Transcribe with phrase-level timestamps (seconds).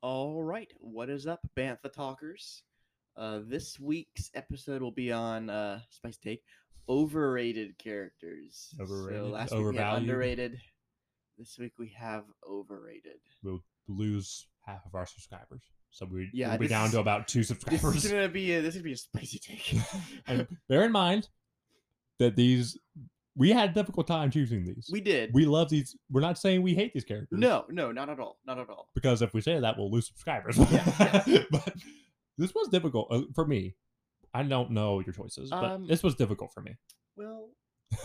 [0.00, 2.62] All right, what is up, Bantha Talkers?
[3.16, 6.42] Uh, this week's episode will be on uh, Spice Take
[6.88, 8.74] overrated characters.
[8.80, 10.02] Overrated, So last week we had overvalued.
[10.02, 10.60] underrated.
[11.38, 13.18] This week we have overrated.
[13.42, 17.00] We'll lose half of our subscribers, so we Yeah, we'll be this down is- to
[17.00, 17.80] about two subscribers.
[17.82, 18.04] This subscribers.
[18.04, 19.74] is gonna be a, this is gonna be a spicy take.
[20.26, 21.28] and bear in mind
[22.18, 22.78] that these
[23.36, 24.88] we had a difficult time choosing these.
[24.92, 25.30] we did.
[25.32, 25.96] we love these.
[26.10, 27.38] We're not saying we hate these characters.
[27.38, 28.88] no, no, not at all, not at all.
[28.94, 30.58] because if we say that, we'll lose subscribers.
[30.70, 31.72] Yeah, but
[32.38, 33.74] this was difficult uh, for me.
[34.34, 36.76] I don't know your choices, but Um, this was difficult for me.
[37.16, 37.50] Well,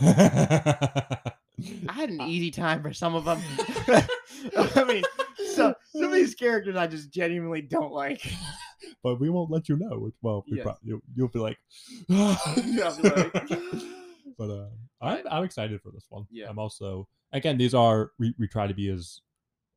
[0.00, 3.40] I had an easy time for some of them.
[4.76, 5.02] I mean,
[5.54, 8.20] so, some of these characters I just genuinely don't like.
[9.02, 10.10] but we won't let you know.
[10.22, 10.76] Well, we Yes.
[10.82, 11.58] you'll, you'll be like,
[12.08, 13.32] like,
[14.36, 14.68] but uh,
[15.00, 16.26] I'm I'm excited for this one.
[16.30, 16.48] Yeah.
[16.48, 19.20] I'm also again these are we, we try to be as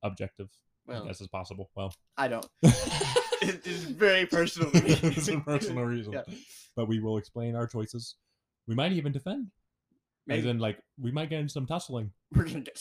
[0.04, 0.50] objective
[0.88, 1.70] Well, as possible.
[1.76, 2.48] Well, I don't.
[3.44, 4.70] It is very personal.
[4.76, 6.22] it's a personal reason, Yeah.
[6.76, 8.16] but we will explain our choices.
[8.68, 9.48] We might even defend.
[10.30, 12.80] As Maybe in, like we might get into some tussling, we're gonna get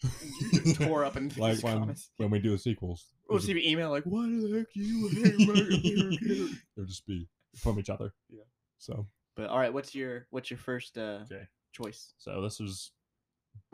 [0.76, 2.10] tore up and like when comments.
[2.18, 3.06] when we do the sequels.
[3.28, 7.04] We'll see the email like, "Why the heck do you hate my character?" It'll just
[7.04, 8.14] be from each other.
[8.30, 8.44] Yeah.
[8.78, 9.04] So
[9.38, 11.46] But all right, what's your what's your first uh, Okay.
[11.72, 12.12] choice?
[12.18, 12.90] so this was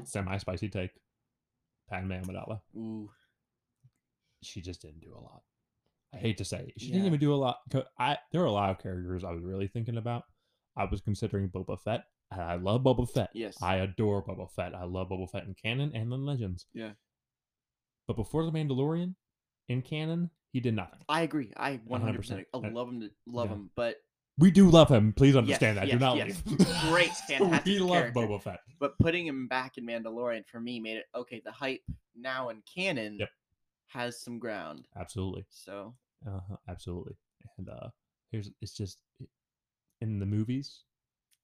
[0.04, 0.90] semi spicy take.
[1.88, 2.60] Padme Amidala.
[2.76, 3.10] Ooh,
[4.42, 5.42] She just didn't do a lot.
[6.14, 6.74] I hate to say it.
[6.80, 6.92] She Yeah.
[6.94, 7.58] didn't even do a lot.
[7.98, 10.24] I there were a lot of characters I was really thinking about.
[10.76, 12.04] I was considering Boba Fett.
[12.30, 13.30] And I love Boba Fett.
[13.32, 13.56] yes.
[13.62, 14.74] I adore Boba Fett.
[14.74, 16.66] I love Boba Fett in canon and in Legends.
[16.74, 16.92] Yeah.
[18.06, 19.14] But before the Mandalorian,
[19.68, 21.00] in canon, he did nothing.
[21.08, 21.52] I agree.
[21.56, 22.20] I 100.
[22.22, 22.44] 100%.
[22.52, 23.00] I love him.
[23.00, 23.54] To, love yeah.
[23.54, 23.96] him, but
[24.38, 25.12] We do love him.
[25.12, 25.86] Please understand that.
[25.86, 26.42] yes, do not yes.
[26.46, 26.58] leave.
[26.90, 28.20] Great, fantastic we love character.
[28.20, 28.60] Boba Fett.
[28.80, 31.40] but putting him back in Mandalorian for me made it okay.
[31.44, 31.82] The hype
[32.18, 33.28] now in canon Yep.
[33.88, 34.86] has some ground.
[34.96, 35.44] Absolutely.
[35.50, 35.94] So
[36.26, 37.14] Uh-huh, absolutely.
[37.58, 37.88] And uh
[38.32, 38.98] here's it's just
[40.00, 40.82] in the movies,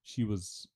[0.03, 0.67] she was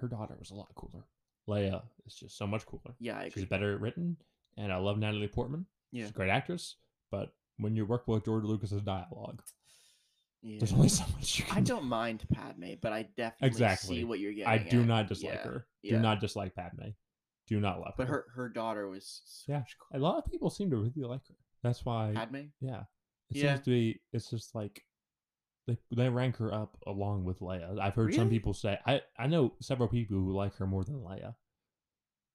[0.00, 1.04] her daughter was a lot cooler.
[1.48, 2.94] Leia is just so much cooler.
[2.98, 3.42] yeah, I agree.
[3.42, 4.16] She's better written,
[4.56, 5.66] and I love Natalie Portman.
[5.92, 6.02] Yeah.
[6.04, 6.76] She's a great actress,
[7.10, 9.42] but when you work with George Lucas's dialogue,
[10.42, 10.58] Yeah.
[10.58, 11.66] there's only so much you can I do.
[11.66, 13.96] don't mind Padme, but I definitely Exactly.
[13.96, 14.46] see what you're getting.
[14.48, 14.86] I do at.
[14.86, 15.66] not dislike Yeah, her.
[15.82, 15.96] yeah.
[15.96, 16.88] Do not dislike Padme.
[17.46, 18.12] Do not love But her.
[18.14, 19.58] her her daughter was so Yeah.
[19.58, 21.34] much A lot of people seem to really like her.
[21.62, 22.12] That's why.
[22.14, 22.46] Padme.
[22.60, 22.84] Yeah.
[23.30, 23.54] It Yeah.
[23.54, 24.82] seems to be it's just like
[25.66, 27.78] they they rank her up along with Leia.
[27.78, 30.96] I've heard some people say I I know several people who like her more than
[31.00, 31.34] Leia.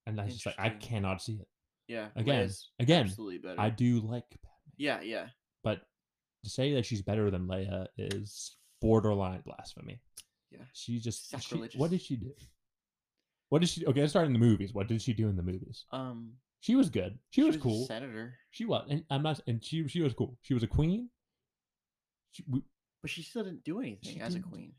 [0.05, 1.47] And I just like I cannot see it.
[1.87, 2.09] Yeah.
[2.15, 3.59] Again, Leia's again, absolutely better.
[3.59, 5.29] I do like Padme, yeah, yeah,
[5.63, 5.81] but
[6.45, 9.99] to say that she's better than Leia is borderline blasphemy.
[10.51, 10.59] yeah.
[10.73, 12.31] She just she, what did she do?
[13.49, 14.73] What did she okay, let's start in the movies.
[14.73, 15.85] What did she do in the movies?
[15.91, 17.19] Um, She was good.
[17.31, 17.85] She, was, a cool.
[17.85, 20.37] senator, She was, and I'm not, and she she was cool.
[20.41, 21.09] She was a queen.
[22.31, 22.61] She, we,
[23.01, 24.73] but she still didn't do anything as a queen.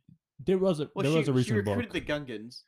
[0.44, 2.06] there was a Well, there she, was a she recent recruited book.
[2.06, 2.62] the Gungans.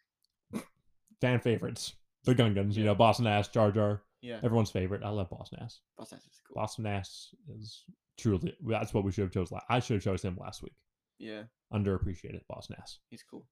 [1.21, 1.95] fan favorites,
[2.25, 2.75] the Gungans.
[2.77, 5.03] You know, Boss Nass, Jar Jar, Yeah, everyone's favorite.
[5.05, 5.81] I love Boss Nass.
[5.97, 6.55] Boss Nass is cool.
[6.55, 7.85] Boss Nass is
[8.19, 9.51] truly that's what we should have chose.
[9.51, 10.75] La- I should have chose him last week.
[11.19, 12.99] Yeah, Underappreciated Boss Nass.
[13.11, 13.47] he's cool.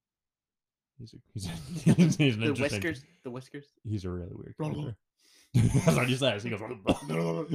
[0.99, 3.66] He's a, he's, a, he's, he's The whiskers, the whiskers.
[3.84, 4.97] He's a really weird character.
[5.84, 6.43] That's what he says.
[6.43, 6.60] He goes.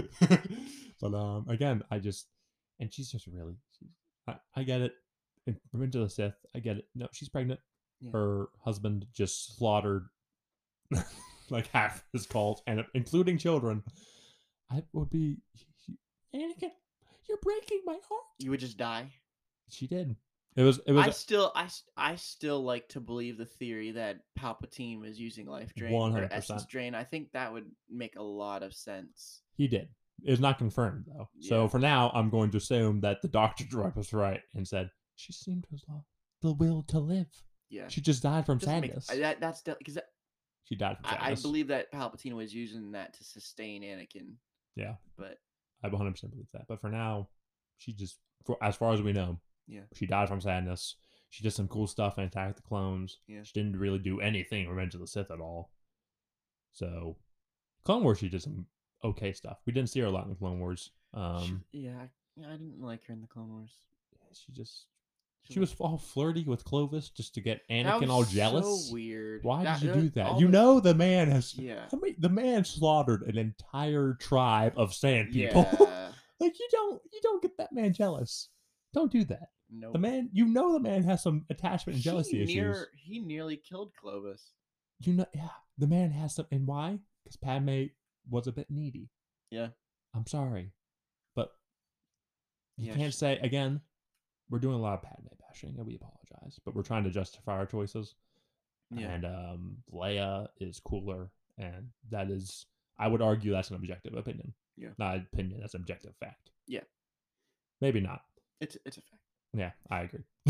[1.01, 2.27] but um, again, I just
[2.79, 3.55] and she's just really.
[3.79, 3.89] She's,
[4.27, 4.93] I, I get it.
[5.47, 6.85] In Revenge of the Sith, I get it.
[6.93, 7.59] No, she's pregnant.
[7.99, 8.11] Yeah.
[8.11, 10.05] Her husband just slaughtered
[11.49, 13.83] like half his cult, and including children.
[14.69, 15.37] I would be
[16.35, 16.71] Anakin.
[17.27, 18.23] You're breaking my heart.
[18.39, 19.07] You would just die.
[19.69, 20.15] She did.
[20.55, 20.79] It was.
[20.85, 21.05] It was.
[21.07, 21.69] I still, I.
[21.95, 26.27] I still like to believe the theory that Palpatine was using life drain or 100%.
[26.31, 26.93] essence drain.
[26.93, 29.41] I think that would make a lot of sense.
[29.55, 29.87] He did.
[30.23, 31.29] It's not confirmed though.
[31.39, 34.89] So for now, I'm going to assume that the doctor droid was right and said
[35.15, 36.05] she seemed to have lost
[36.41, 37.27] the will to live.
[37.69, 39.09] Yeah, She just died from Doesn't make- sadness.
[39.09, 39.97] I- that, that's because
[40.65, 44.33] she died from I, I believe that Palpatine was using that to sustain Anakin.
[44.75, 44.95] Yeah.
[45.17, 45.37] but
[45.83, 46.67] I 100 percent believe that.
[46.67, 47.29] But for now,
[47.77, 49.81] she just, for as far as we know, Yeah.
[49.93, 50.95] she died from sadness.
[51.29, 53.19] She did some cool stuff and attacked the clones.
[53.27, 53.43] Yeah.
[53.43, 55.71] She didn't really do anything Revenge of the Sith at all.
[56.73, 57.17] So,
[57.83, 58.65] Clone Wars, she did some
[59.03, 59.57] okay stuff.
[59.65, 60.91] We didn't see her a lot in the Clone Wars.
[61.13, 63.73] Um, yeah, I, yeah, I didn't like her in the Clone Wars.
[64.33, 64.85] she just
[65.43, 68.87] She she was all flirty with Clovis just to get Anakin all jealous.
[68.87, 69.43] So weird.
[69.43, 70.39] Why That- did you that- do that?
[70.39, 71.55] You the- know the man has.
[71.57, 71.87] Yeah.
[71.91, 75.67] I mean, the man slaughtered an entire tribe of sand people.
[75.79, 76.11] Yeah.
[76.39, 78.49] like you don't, you don't get that man jealous.
[78.93, 79.49] Don't do that.
[79.69, 79.91] no.
[79.93, 82.85] The man, you know, the man has some attachment and jealousy he issues.
[82.97, 84.51] He nearly killed Clovis.
[84.99, 86.99] You know, yeah, the man has some, and why?
[87.23, 87.85] Because Padme
[88.29, 89.09] was a bit needy.
[89.49, 89.69] Yeah.
[90.13, 90.73] I'm sorry,
[91.35, 91.51] but
[92.77, 93.81] you Yeah, can't sh- say again.
[94.51, 97.53] We're doing a lot of Padme bashing, and we apologize, but we're trying to justify
[97.53, 98.13] our choices.
[98.93, 99.07] Yeah.
[99.07, 102.65] And um, Leia is cooler, and that is,
[102.99, 104.53] I would argue, that's an objective opinion.
[104.77, 104.89] Yeah.
[104.97, 105.59] not opinion.
[105.61, 106.49] That's objective fact.
[106.67, 106.81] Yeah.
[107.79, 108.21] maybe not.
[108.59, 109.21] It's it's a fact.
[109.53, 110.23] Yeah, I agree.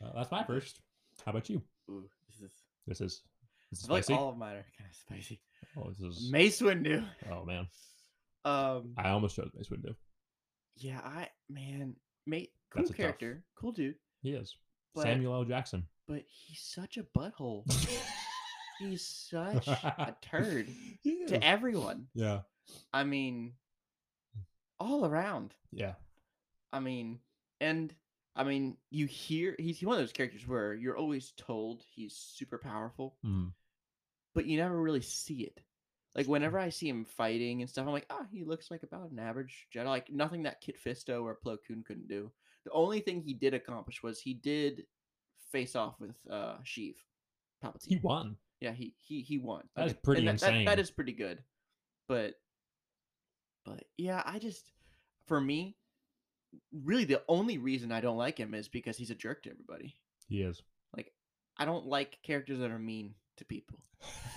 [0.00, 0.80] well, that's my first.
[1.24, 1.60] How about you?
[1.90, 2.52] Ooh, this is.
[2.86, 3.22] This is,
[3.70, 4.18] this I is like spicy.
[4.18, 5.40] all of mine are kind of spicy.
[5.76, 6.30] oh, this is.
[6.32, 7.04] Mace Windu.
[7.30, 7.66] Oh man,
[8.44, 8.94] Um.
[8.96, 9.94] I almost chose Mace Windu.
[10.76, 11.94] Yeah, I man,
[12.26, 14.54] mate, cool That's a tough- character, cool dude, He is
[14.94, 15.44] but Samuel L.
[15.44, 15.86] Jackson.
[16.08, 17.64] but he's such a butthole.
[18.80, 20.66] he's such a turd
[21.02, 21.30] He is.
[21.30, 22.06] to everyone.
[22.14, 22.40] Yeah,
[22.92, 23.52] I mean,
[24.78, 25.54] all around.
[25.72, 25.94] yeah,
[26.72, 27.20] I mean,
[27.60, 27.94] and
[28.36, 32.58] I mean, you hear he's one of those characters where you're always told he's super
[32.58, 33.52] powerful, mm,
[34.34, 35.60] but you never really see it.
[36.14, 39.10] Like whenever I see him fighting and stuff, I'm like, ah, he looks like about
[39.10, 39.86] an average Jedi.
[39.86, 42.30] Like nothing that Kit Fisto or Plo Koon couldn't do.
[42.64, 44.86] The only thing he did accomplish was he did
[45.52, 46.94] face off with uh Sheev,
[47.64, 47.86] Palpatine.
[47.88, 48.36] he won.
[48.60, 49.62] Yeah, he he he won.
[49.76, 50.78] That is Okay, pretty and that, that- that insane.
[50.80, 51.42] is pretty good,
[52.08, 52.34] but
[53.64, 54.70] but yeah, I just
[55.26, 55.76] for me,
[56.72, 59.94] really the only reason I don't like him is because he's a jerk to everybody.
[60.28, 60.60] He is.
[60.96, 61.12] Like
[61.56, 63.78] I don't like characters that are mean to people.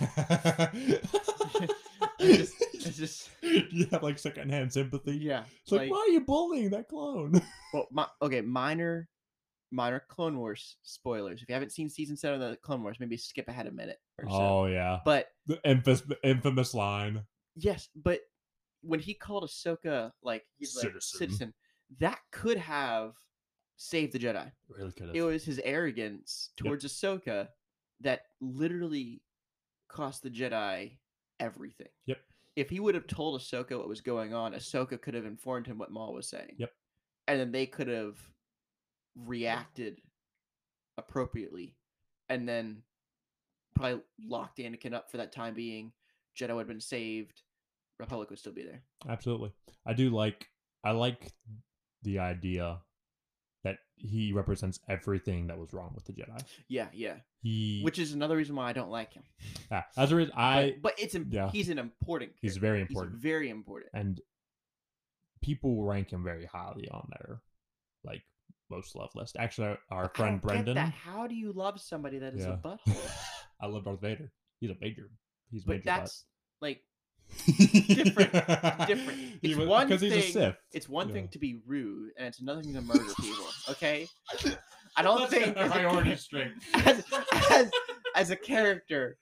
[2.18, 5.16] it's just- it's just- you have like secondhand sympathy.
[5.16, 7.40] Yeah, It's like, why are you bullying that clone?
[7.72, 9.08] Well, my, okay, minor,
[9.72, 11.42] minor Clone Wars spoilers.
[11.42, 13.98] If you haven't seen season seven of the Clone Wars, maybe skip ahead a minute
[14.22, 14.36] or so.
[14.36, 17.24] Oh yeah, But the infamous, infamous line.
[17.56, 18.20] yes, but
[18.82, 21.18] when he called Ahsoka like he's like Citizen.
[21.18, 21.54] citizen,
[21.98, 23.14] that could have
[23.76, 24.52] saved the Jedi.
[24.68, 26.64] Really could It was his arrogance Yep.
[26.66, 27.48] towards Ahsoka
[28.00, 29.22] that literally
[29.88, 30.98] cost the Jedi
[31.40, 31.88] everything.
[32.06, 32.18] Yep.
[32.56, 35.78] If he would have told Ahsoka what was going on, Ahsoka could have informed him
[35.78, 36.54] what Maul was saying.
[36.58, 36.72] Yep.
[37.26, 38.16] And then they could have
[39.16, 40.00] reacted
[40.98, 41.76] appropriately
[42.28, 42.82] and then
[43.74, 45.92] probably locked Anakin up for that time being.
[46.38, 47.42] Jedi would have been saved.
[47.98, 48.82] Republic would still be there.
[49.08, 49.52] Absolutely.
[49.86, 50.46] I do like.
[50.84, 51.32] I like
[52.02, 52.80] the idea
[53.64, 56.42] that he represents everything that was wrong with the Jedi.
[56.68, 57.16] Yeah, yeah.
[57.42, 59.22] He, Which is another reason why I don't like him.
[59.72, 61.50] ah, as a reason, I but it's im- yeah.
[61.50, 62.32] he's an important.
[62.40, 62.60] he's character.
[62.60, 63.90] very He's important, very important.
[63.94, 64.20] and
[65.42, 67.40] people rank him very highly on their
[68.04, 68.22] like
[68.70, 69.36] most love list.
[69.38, 70.74] Actually, our I friend Brendan.
[70.74, 70.92] that.
[70.92, 72.54] How do you love somebody that is Yeah.
[72.54, 73.10] a butthole?
[73.60, 74.30] I love Darth Vader.
[74.60, 75.10] He's a major.
[75.50, 76.24] He's but major that's
[76.60, 76.80] like
[77.46, 78.32] different.
[78.86, 79.18] different.
[79.42, 80.56] It's one because he's a thing- Sith.
[80.72, 83.44] it's one thing to be rude, and it's another thing to murder people.
[83.70, 84.08] Okay,
[84.96, 87.04] I don't Let's think as a as,
[87.46, 87.70] as
[88.16, 89.18] as a character.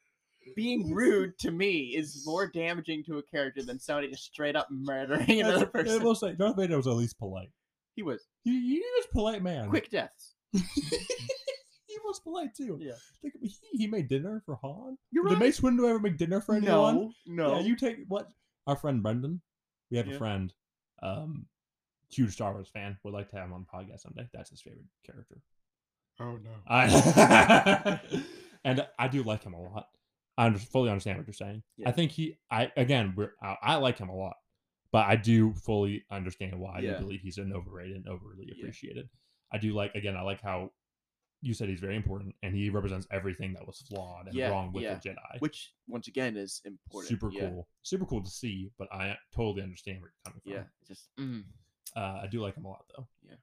[0.56, 4.66] Being rude to me is more damaging to a character than somebody just straight up
[4.72, 6.02] murdering another That's- I person.
[6.02, 7.50] will say Darth Vader was at least polite.
[7.94, 9.68] He was He, he was a polite man.
[9.68, 10.34] quick deaths.
[12.02, 12.78] he was polite too.
[12.80, 12.92] Yeah.
[13.20, 14.96] Think, he, he made dinner for Han.
[15.10, 15.38] You're Did right.
[15.40, 16.94] Mace Windu ever make dinner for anyone?
[16.94, 17.54] No, no.
[17.56, 18.30] Yeah, you take what
[18.66, 19.40] our friend Brendan.
[19.90, 20.14] We have Yeah.
[20.14, 20.52] a friend,
[21.02, 21.46] um,
[22.10, 22.96] huge Star Wars fan.
[23.04, 24.28] Would like to have him on the podcast someday.
[24.32, 25.40] That's his favorite character.
[26.20, 26.50] oh no.
[26.66, 28.00] I
[28.64, 29.88] and I do like him a lot.
[30.38, 31.62] I under, fully understand what you're saying.
[31.76, 31.88] Yeah.
[31.88, 34.36] I think he, I again, we're I, I like him a lot,
[34.92, 38.54] but I do fully understand why you believe he's an overrated and overly Yeah.
[38.62, 39.08] appreciated.
[39.52, 40.16] I do like again.
[40.16, 40.70] I like how
[41.42, 44.72] you said he's very important and he represents everything that was flawed and Yeah, wrong
[44.72, 44.94] with yeah.
[44.94, 45.40] the Jedi.
[45.40, 47.08] Which once again is important.
[47.08, 47.48] Super yeah.
[47.50, 48.70] cool, super cool to see.
[48.78, 50.52] But I totally understand where you're coming from.
[50.52, 51.42] Yeah, just mm,
[51.96, 53.06] uh, I do like him a lot though.
[53.28, 53.34] Yeah.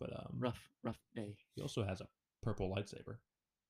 [0.00, 1.36] but um, rough, rough day.
[1.54, 2.06] he also has a
[2.42, 3.16] purple lightsaber.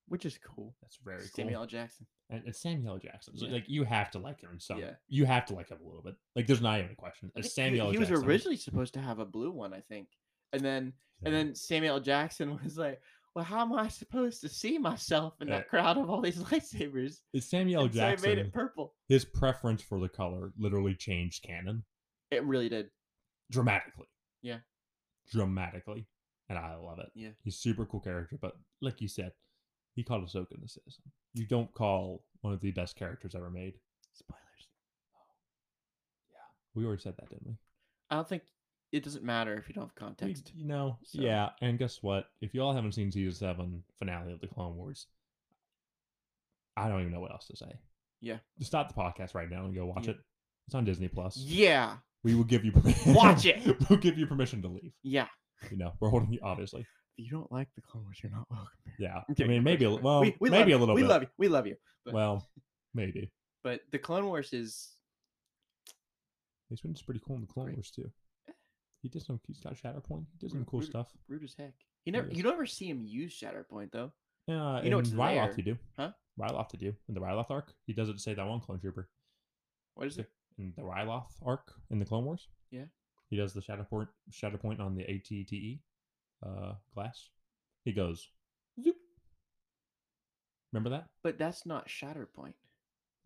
[0.08, 0.74] Which is cool.
[0.82, 1.28] That's very cool.
[1.34, 1.66] Samuel L.
[1.66, 2.06] Jackson.
[2.28, 2.98] and it's Samuel L.
[2.98, 3.38] Jackson.
[3.38, 3.52] So, Yeah.
[3.52, 4.78] like you have to like him in some.
[4.78, 4.94] Yeah.
[5.08, 6.16] You have to like him a little bit.
[6.36, 7.30] Like there's not even a question.
[7.36, 7.90] I It's Samuel.
[7.90, 8.04] He, L.
[8.04, 10.08] he was originally supposed to have a blue one, I think,
[10.52, 10.92] and then
[11.24, 12.00] and then Samuel L.
[12.00, 13.00] Jackson was like,
[13.34, 15.58] "Well, how am I supposed to see myself in Yeah.
[15.58, 17.84] that crowd of all these lightsabers?" it's Samuel.
[17.84, 18.28] And so Jackson.
[18.28, 18.94] made it purple.
[19.08, 21.84] his preference for the color literally changed canon
[22.30, 22.90] It really did.
[23.50, 24.06] dramatically.
[24.42, 24.58] Yeah.
[25.30, 26.06] dramatically,
[26.48, 27.10] and I love it.
[27.14, 27.30] Yeah.
[27.42, 28.36] he's a super cool character.
[28.40, 29.32] But like you said,
[29.94, 31.04] he called Ahsoka the citizen.
[31.34, 33.74] You don't call one of the best characters ever made.
[34.12, 34.68] Spoilers.
[35.14, 35.20] Oh.
[36.32, 36.38] Yeah.
[36.74, 37.56] We already said that, didn't we?
[38.10, 38.42] I don't think
[38.92, 40.52] it doesn't matter if you don't have context.
[40.54, 41.50] you know, So- yeah.
[41.62, 42.26] And guess what?
[42.40, 45.06] If y'all haven't seen season seven finale of the Clone Wars,
[46.76, 47.72] I don't even know what else to say.
[48.20, 48.38] Yeah.
[48.58, 50.12] Just stop the podcast right now and go watch Yeah.
[50.12, 50.18] it.
[50.68, 51.36] It's on Disney Plus.
[51.38, 53.14] Yeah, We will give you permission.
[53.14, 53.60] Watch it!
[53.90, 54.92] we'll give you permission to leave.
[55.02, 55.26] yeah.
[55.70, 56.80] You know, we're holding you obviously.
[57.18, 58.68] If you don't like the Clone Wars, you're not welcome.
[58.84, 58.94] here.
[59.08, 59.16] Yeah.
[59.16, 60.12] I'm I kidding, mean, maybe a course li- you are.
[60.12, 61.08] well, we, we maybe a little we bit.
[61.08, 61.28] love you.
[61.38, 61.76] We love you.
[62.04, 62.48] But, Well,
[62.94, 63.30] maybe.
[63.62, 64.90] but the Clone Wars is
[66.70, 67.76] Mace Windu's pretty cool in the Clone Great.
[67.76, 68.10] Wars too.
[69.02, 69.40] He did some.
[69.46, 70.26] He's got Shatterpoint.
[70.32, 71.08] He did some Rude- cool rude- stuff.
[71.28, 71.74] Rude as heck.
[72.04, 72.36] You never is.
[72.36, 74.12] you never see him use Shatterpoint though.
[74.46, 75.78] Yeah, You know in it's Ryloth you do.
[75.96, 76.12] Huh?
[76.38, 77.72] Ryloth to do in the Ryloth arc.
[77.86, 79.08] He does it to say that one clone trooper
[79.94, 80.30] What is it?
[80.58, 82.48] in the Ryloth arc in the Clone Wars.
[82.70, 82.86] Yeah.
[83.28, 85.80] He does the Shatterpoint Shatterpoint on the ATTE
[86.44, 87.28] uh, glass.
[87.84, 88.28] He goes.
[88.82, 88.96] Zoop.
[90.72, 91.08] Remember that?
[91.22, 92.54] But that's not Shatterpoint.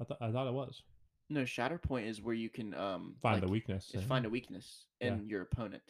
[0.00, 0.82] I thought I thought it was
[1.28, 3.88] No, Shatterpoint is where you can um find the like, weakness.
[3.94, 5.08] is in- find a weakness Yeah.
[5.14, 5.82] in your opponent.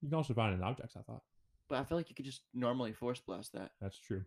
[0.00, 0.96] You can also find it in objects.
[0.96, 1.22] I thought
[1.68, 3.72] But I feel like you could just normally force blast that.
[3.80, 4.24] that's true.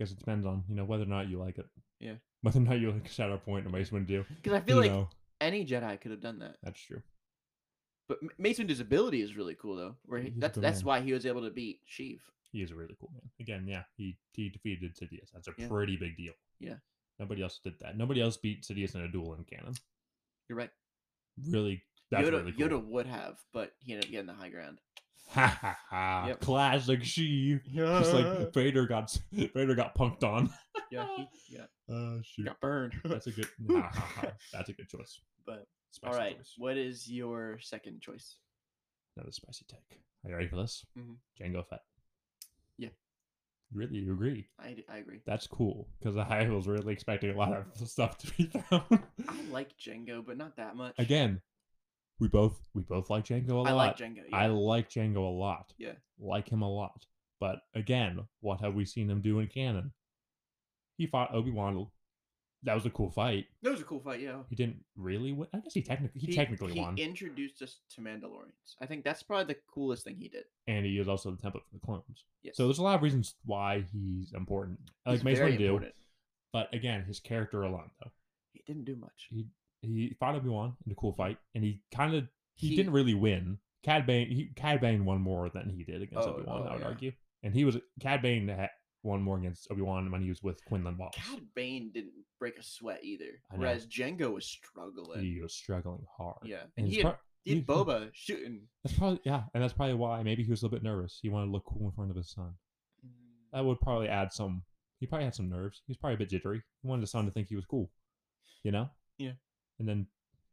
[0.00, 1.66] Guess it depends on you know whether or not you like it.
[2.00, 2.14] Yeah.
[2.42, 4.26] Whether or not you like Shatterpoint or Mace Windu.
[4.36, 5.08] Because I feel You like know,
[5.40, 6.56] any Jedi could have done that.
[6.62, 7.00] that's true.
[8.08, 9.94] But M- Mace Windu's ability is really cool though.
[10.04, 10.86] Where he, He's a that's good that's man.
[10.86, 12.18] why he was able to beat Sheev.
[12.52, 13.22] He is a really cool man.
[13.40, 15.30] Again, yeah, he he defeated Sidious.
[15.32, 15.68] That's a Yeah.
[15.68, 16.34] pretty big deal.
[16.60, 16.74] Yeah.
[17.18, 17.96] Nobody else did that.
[17.96, 19.74] Nobody else beat Sidious in a duel in canon.
[20.48, 20.70] You're right.
[21.48, 22.68] Really, that's Yoda really cool.
[22.68, 24.78] Yoda would have, but he ended up getting the high ground.
[25.30, 26.24] Ha ha ha!
[26.28, 26.40] Yep.
[26.40, 27.60] Classic Sheev.
[27.72, 30.50] Just like Vader got Vader got punked on.
[30.90, 32.44] yeah, he got, Uh, shoot.
[32.46, 32.94] got burned.
[33.04, 33.46] That's a good.
[33.70, 34.26] ha, ha, ha.
[34.52, 35.20] That's a good choice.
[35.46, 36.54] but Spicy all right, choice.
[36.58, 38.36] what is your second choice?
[39.16, 40.00] Another spicy take.
[40.24, 40.84] Are you ready for this?
[40.98, 41.16] Mhm.
[41.40, 41.80] Jango Fett.
[43.72, 44.46] Really, you agree?
[44.58, 45.20] I, I agree.
[45.26, 49.02] That's cool because I was really expecting a lot of stuff to be thrown.
[49.28, 50.94] I like Jango, but not that much.
[50.98, 51.40] Again,
[52.20, 53.68] we both we both like Jango a lot.
[53.68, 54.22] I like Jango.
[54.28, 54.36] Yeah.
[54.36, 55.72] I like Jango a lot.
[55.78, 55.92] Yeah.
[56.18, 57.06] Like him a lot.
[57.40, 59.92] But again, what have we seen him do in canon?
[60.96, 61.88] He fought Obi Wan.
[62.64, 63.46] That was a cool fight.
[63.62, 64.20] that was a cool fight.
[64.20, 64.38] Yeah.
[64.48, 65.48] He didn't really win.
[65.52, 68.74] I guess he technically he, technically he won, introduced us to Mandalorians.
[68.80, 70.44] I think that's probably the coolest thing he did.
[70.66, 72.24] and he is also the template for the clones.
[72.42, 72.56] Yes.
[72.56, 74.78] So there's a lot of reasons why he's important.
[75.04, 75.92] Like He's Mace Windu, important.
[76.52, 78.10] but again, his character alone though.
[78.52, 79.28] He didn't do much.
[79.30, 79.46] He
[79.82, 82.92] he fought Obi Wan in a cool fight, and he kind of he, He- didn't
[82.92, 83.58] really win.
[83.82, 86.62] Cad Bane he Cad Bane won more than he did against Oh, Obi Wan.
[86.62, 86.86] oh, I would yeah.
[86.86, 88.46] argue, and he was Cad Bane
[89.04, 91.14] won more against Obi Wan when he was with Quinlan Wallace.
[91.16, 95.20] Cad Bane didn't break a sweat either, whereas Jango was struggling.
[95.20, 96.38] He was struggling hard.
[96.44, 98.62] yeah, and he had, prob- he had Boba shooting.
[98.82, 101.18] that's probably yeah, and that's probably why maybe he was a little bit nervous.
[101.22, 102.54] He wanted to look cool in front of his son.
[103.52, 103.66] That mm.
[103.66, 104.62] would probably add some.
[105.00, 105.82] He probably had some nerves.
[105.86, 106.62] He was probably a bit jittery.
[106.82, 107.90] He wanted his son to think he was cool,
[108.62, 108.88] you know.
[109.18, 109.32] Yeah.
[109.78, 110.06] And then,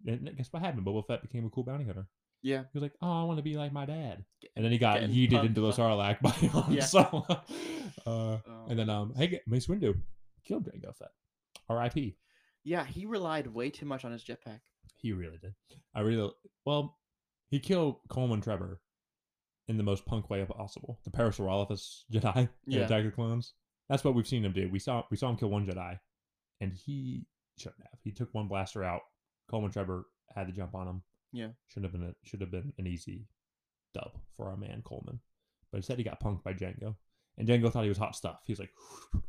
[0.05, 0.86] and guess what happened?
[0.86, 2.08] Boba Fett became a cool bounty hunter.
[2.43, 4.24] Yeah, He was like, "Oh, I want to be like my dad,"
[4.55, 6.83] and then he got getting yeeted into the Sarlacc by Han Yeah.
[6.86, 7.25] Solo.
[8.07, 9.95] uh, um, and then, um, hey, Mace Windu
[10.43, 11.12] killed Jango Fett.
[11.69, 12.17] R.I.P.
[12.63, 14.60] yeah, he relied way too much on his jetpack.
[14.98, 15.53] He really did.
[15.95, 16.31] I really
[16.65, 16.98] well.
[17.50, 18.77] He killed Coleman Trebor
[19.67, 21.00] in the most punk way possible.
[21.03, 22.81] The Parasaurolophus Jedi Yeah.
[22.86, 23.53] Attack the Clones.
[23.89, 24.69] That's what we've seen him do.
[24.69, 26.00] We saw we saw him kill one Jedi,
[26.60, 27.25] and he
[27.57, 28.00] shouldn't have.
[28.03, 29.01] He took one blaster out.
[29.50, 30.03] Coleman Trebor
[30.36, 31.01] had to jump on him.
[31.33, 31.50] Yeah.
[31.67, 33.27] should have been a, should have been an easy
[33.93, 35.19] dub for our man Coleman,
[35.71, 36.95] but instead he got punked by Jango,
[37.38, 38.41] and Jango thought he was hot stuff.
[38.45, 38.71] He was like,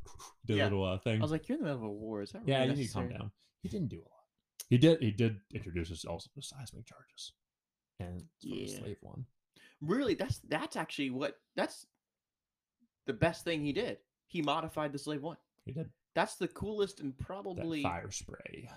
[0.46, 0.64] did Yeah.
[0.64, 1.20] a little uh, thing.
[1.20, 2.22] I was like, "You're in the middle of a war.
[2.22, 3.30] Is that Yeah, really you need to calm down.
[3.62, 4.24] He didn't do a lot.
[4.68, 5.00] He did.
[5.00, 7.32] He did introduce us also to seismic charges,
[8.00, 8.78] and the Yeah.
[8.78, 9.26] slave one.
[9.80, 11.86] Really, that's that's actually what that's
[13.06, 13.98] the best thing he did.
[14.26, 15.36] He modified the slave one.
[15.64, 18.68] He did That's the coolest and that probably Firespray.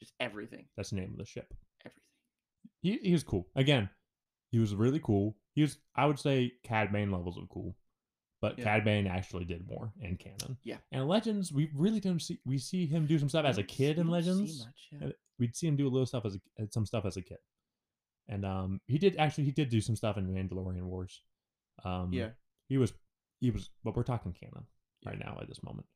[0.00, 0.66] just everything.
[0.76, 1.52] That's the name of the ship.
[2.82, 3.48] He he was cool.
[3.56, 3.88] Again,
[4.50, 5.36] he was really cool.
[5.54, 7.76] He was I would say Cad Bane levels of cool,
[8.40, 8.64] but Yeah.
[8.64, 10.56] Cad Bane actually did more in canon.
[10.64, 10.76] Yeah.
[10.92, 13.98] And Legends, we really don't see we see him do some stuff as a kid
[13.98, 14.64] in don't see Legends.
[14.64, 15.08] much, yeah.
[15.38, 17.38] We'd see him do a little stuff as a, some stuff as a kid,
[18.28, 21.22] and um he did actually he did do some stuff in Mandalorian Wars.
[21.84, 22.30] Um, Yeah.
[22.68, 22.92] he was
[23.40, 24.66] he was but we're talking canon
[25.02, 25.10] Yeah.
[25.10, 25.86] right now at this moment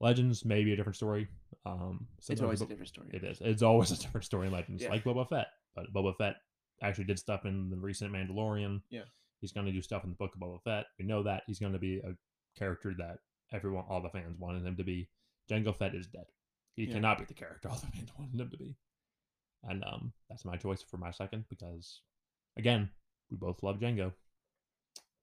[0.00, 1.28] legends may be a different story
[1.64, 3.08] um It's always a different story.
[3.12, 4.90] it is it's always a different story in legends Yeah.
[4.90, 6.36] like boba fett but boba fett
[6.82, 9.02] actually did stuff in the recent mandalorian Yeah.
[9.40, 11.58] he's going to do stuff in the book of boba fett we know that he's
[11.58, 12.14] going to be a
[12.58, 13.18] character that
[13.52, 15.08] everyone all the fans wanted him to be
[15.50, 16.26] Jango fett is dead
[16.76, 16.94] he Yeah.
[16.94, 18.76] cannot be the character all the fans wanted him to be
[19.62, 22.00] and um that's my choice for my second because
[22.56, 22.90] again
[23.30, 24.12] we both love Jango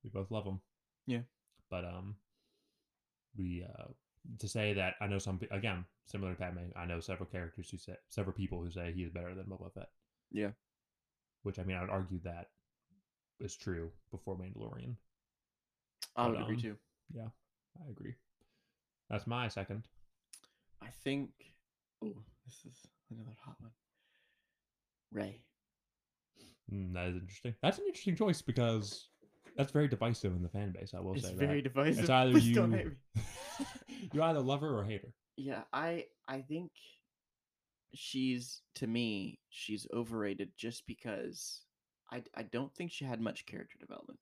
[0.03, 0.61] we both love him
[1.05, 1.21] Yeah.
[1.69, 2.15] but um
[3.37, 3.85] we uh
[4.39, 7.77] to say that I know some again similar to Padme, I know several characters who
[7.77, 9.87] say several people who say he is better than Boba Fett.
[10.31, 10.51] Yeah.
[11.43, 12.47] Which I mean I would argue that
[13.39, 14.95] is true before Mandalorian.
[16.15, 16.75] I would but, agree um, too.
[17.13, 17.27] Yeah,
[17.79, 18.15] I agree.
[19.09, 19.83] That's my second.
[20.81, 21.29] I think.
[22.03, 22.13] Oh,
[22.45, 23.71] this is another hot one.
[25.11, 25.41] Rey.
[26.73, 27.55] Mm, that is interesting.
[27.61, 29.09] That's an interesting choice because
[29.57, 30.93] that's very divisive in the fan base.
[30.95, 31.73] I will It's say very that.
[31.73, 32.03] divisive.
[32.03, 34.07] It's either Please don't you hate me.
[34.13, 35.13] you either love her or hate her.
[35.37, 36.71] Yeah, I I think
[37.93, 41.61] she's to me she's overrated just because
[42.11, 44.19] I I don't think she had much character development.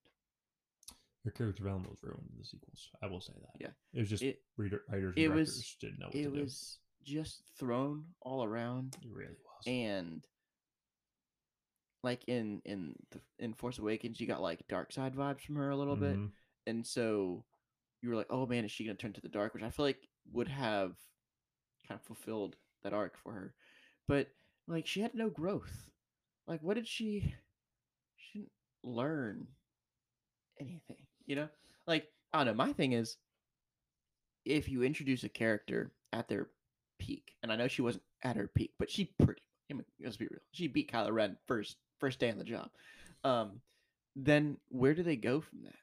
[1.25, 2.89] Her character development was ruined in the sequels.
[3.03, 3.51] I will say that.
[3.59, 3.71] Yeah.
[3.93, 6.79] It was just It reader, writers and it directors was- didn't know what it was
[7.03, 8.95] just thrown all around.
[9.01, 9.63] It really was.
[9.67, 10.25] and
[12.03, 15.69] like in in the, in Force Awakens you got like dark side vibes from her
[15.69, 16.31] a little bit Mhm.
[16.67, 17.43] and so
[18.01, 19.69] you were like oh man is she going to turn to the dark which I
[19.69, 20.95] feel like would have
[21.87, 23.53] kind of fulfilled that arc for her
[24.07, 24.27] but
[24.67, 25.89] like she had no growth.
[26.47, 27.33] Like what did she
[28.15, 28.51] she didn't
[28.83, 29.47] learn
[30.59, 31.49] anything you know?
[31.87, 33.17] Like i don't know my thing is
[34.45, 36.47] if you introduce a character at their
[36.99, 40.17] peak and i know she wasn't at her peak but she pretty I mean, let's
[40.17, 42.69] be real she beat kylo ren first first day on the job
[43.23, 43.61] um
[44.15, 45.75] then where do they go from that?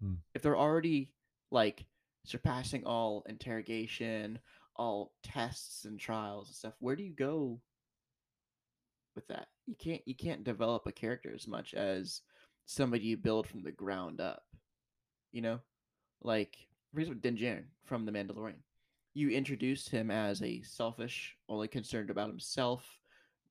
[0.00, 0.14] Hmm.
[0.34, 1.10] if they're already
[1.50, 1.84] like
[2.24, 4.38] surpassing all interrogation
[4.76, 7.60] all tests and trials and stuff where do you go
[9.14, 9.48] with that?
[9.66, 12.22] You can't you can't develop a character as much as
[12.64, 14.42] somebody you build from the ground up
[15.32, 15.60] you know?
[16.22, 16.56] Like
[16.92, 18.60] for example din Djarin from the mandalorian.
[19.14, 22.98] You introduced him as a selfish only concerned about himself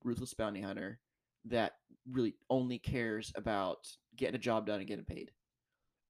[0.04, 1.00] ruthless bounty hunter
[1.46, 1.74] that
[2.10, 5.32] really only cares about getting a job done and getting paid.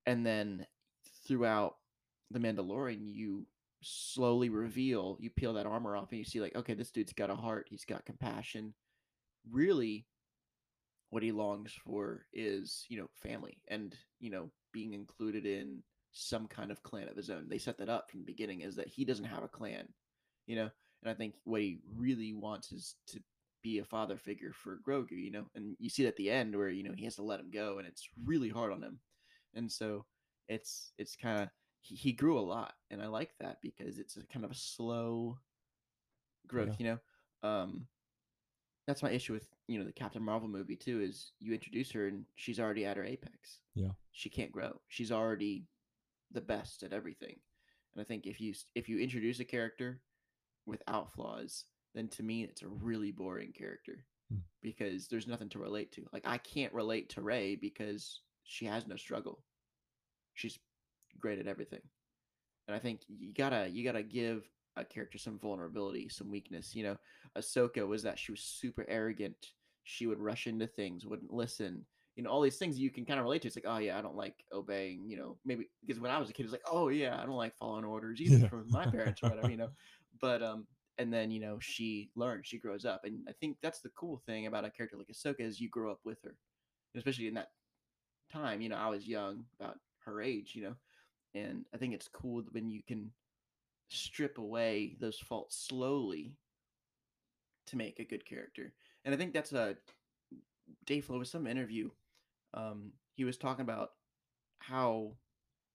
[0.06, 0.66] And then
[1.26, 1.76] throughout
[2.32, 3.46] the mandalorian you
[3.82, 7.30] slowly reveal you peel that armor off and you see like okay this dude's got
[7.30, 8.74] a heart he's got compassion.
[9.50, 10.06] Really
[11.10, 15.84] what he longs for is you know family and you know being included in
[16.14, 17.48] some kind of clan of his own.
[17.50, 19.88] They set that up from the beginning is that he doesn't have a clan
[20.48, 20.70] you know?
[21.04, 23.20] And i think what he really wants is to
[23.64, 25.46] be a father figure for grogu you know?
[25.56, 27.50] And you see it at the end where you know he has to let him
[27.52, 29.00] go and it's really hard on him.
[29.56, 30.06] And so
[30.48, 31.50] it's it's kind of
[31.82, 34.56] he, he grew a lot and i like that because it's a kind of a
[34.56, 35.38] slow
[36.48, 37.00] growth you know?
[37.50, 37.88] Um
[38.88, 42.08] that's my issue with you know the captain marvel movie too is you introduce her
[42.08, 43.60] and she's already at her apex.
[43.76, 43.90] Yeah.
[44.12, 44.80] she can't grow.
[44.90, 45.66] She's already
[46.32, 47.36] the best at everything.
[47.94, 50.02] And i think if you if you introduce a character
[50.66, 51.66] without flaws
[51.96, 54.40] then to me it's a really boring character Hmm.
[54.62, 56.06] because there's nothing to relate to.
[56.14, 59.44] Like i can't relate to rey because she has no struggle.
[60.36, 60.58] She's
[61.20, 61.82] great at everything.
[62.68, 64.44] And i think you gotta you gotta give
[64.78, 66.98] a character some vulnerability some weakness you know?
[67.38, 69.36] Ahsoka was that she was super arrogant.
[69.84, 71.86] She would rush into things wouldn't listen.
[72.16, 73.98] You know all these things you can kind of relate to it's like oh yeah
[73.98, 75.38] i don't like obeying you know?
[75.46, 77.86] Maybe because when i was a kid it's like oh yeah i don't like following
[77.86, 78.50] orders either Yeah.
[78.50, 79.70] from my parents or whatever you know?
[80.22, 83.80] But um and then you know she learns she grows up and i think that's
[83.82, 86.36] the cool thing about a character like ahsoka is you grow up with her.
[86.96, 87.48] Especially in that
[88.32, 90.76] time you know i was young about her age you know
[91.36, 93.12] and i think it's cool when you can
[93.90, 96.34] strip away those faults slowly
[97.68, 98.74] to make a good character
[99.06, 99.76] and i think that's a
[100.86, 101.90] dave Filoni, with some interview
[102.54, 103.92] um he was talking about
[104.60, 105.12] how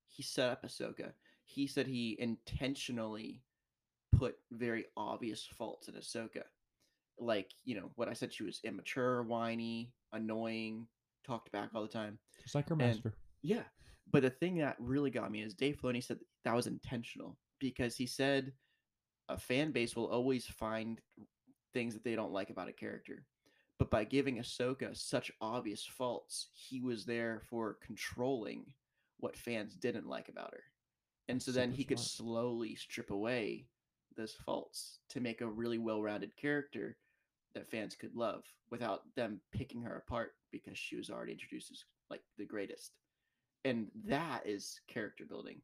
[0.08, 1.12] he set up ahsoka
[1.44, 3.42] he said he intentionally
[4.16, 6.42] put very obvious faults in ahsoka
[7.18, 10.86] like you know what i said she was immature whiny annoying
[11.24, 13.14] talked back all the time Just like her and- master.
[13.42, 13.62] yeah.
[14.10, 17.96] But the thing that really got me is Dave Filoni said that was intentional because
[17.96, 18.52] he said
[19.28, 21.00] a fan base will always find
[21.72, 23.24] things that they don't like about a character.
[23.78, 28.64] But by giving Ahsoka such obvious faults, he was there for controlling
[29.18, 30.62] what fans didn't like about her.
[31.28, 33.66] And so then he could slowly strip away
[34.16, 36.96] those faults to make a really well rounded character
[37.54, 41.84] that fans could love without them picking her apart because she was already introduced as
[42.10, 42.92] like the greatest.
[43.66, 45.60] And that is character building.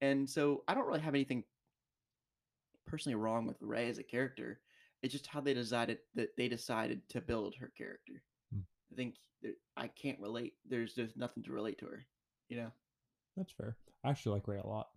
[0.00, 1.44] And so I don't really have anything
[2.86, 4.60] personally wrong with Rey as a character.
[5.02, 8.22] It's just how they decided that they decided to build her character.
[8.52, 8.60] Hmm.
[8.92, 9.14] I think
[9.76, 10.54] I can't relate.
[10.68, 12.06] There's there's nothing to relate to her.
[12.48, 12.72] You know?
[13.36, 13.76] That's fair.
[14.02, 14.88] I actually like Rey a lot.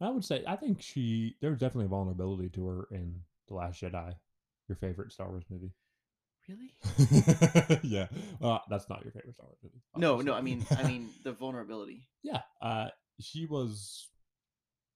[0.00, 3.14] I would say I think she there's definitely a vulnerability to her in
[3.48, 4.14] The Last Jedi,
[4.68, 5.72] your favorite Star Wars movie.
[6.48, 7.78] Really?
[7.82, 8.08] yeah.
[8.40, 9.82] Well, that's not your favorite Star Wars movie.
[9.96, 10.34] No, no.
[10.34, 12.08] I mean, I mean the vulnerability.
[12.22, 12.40] yeah.
[12.60, 12.88] Uh,
[13.20, 14.08] she was,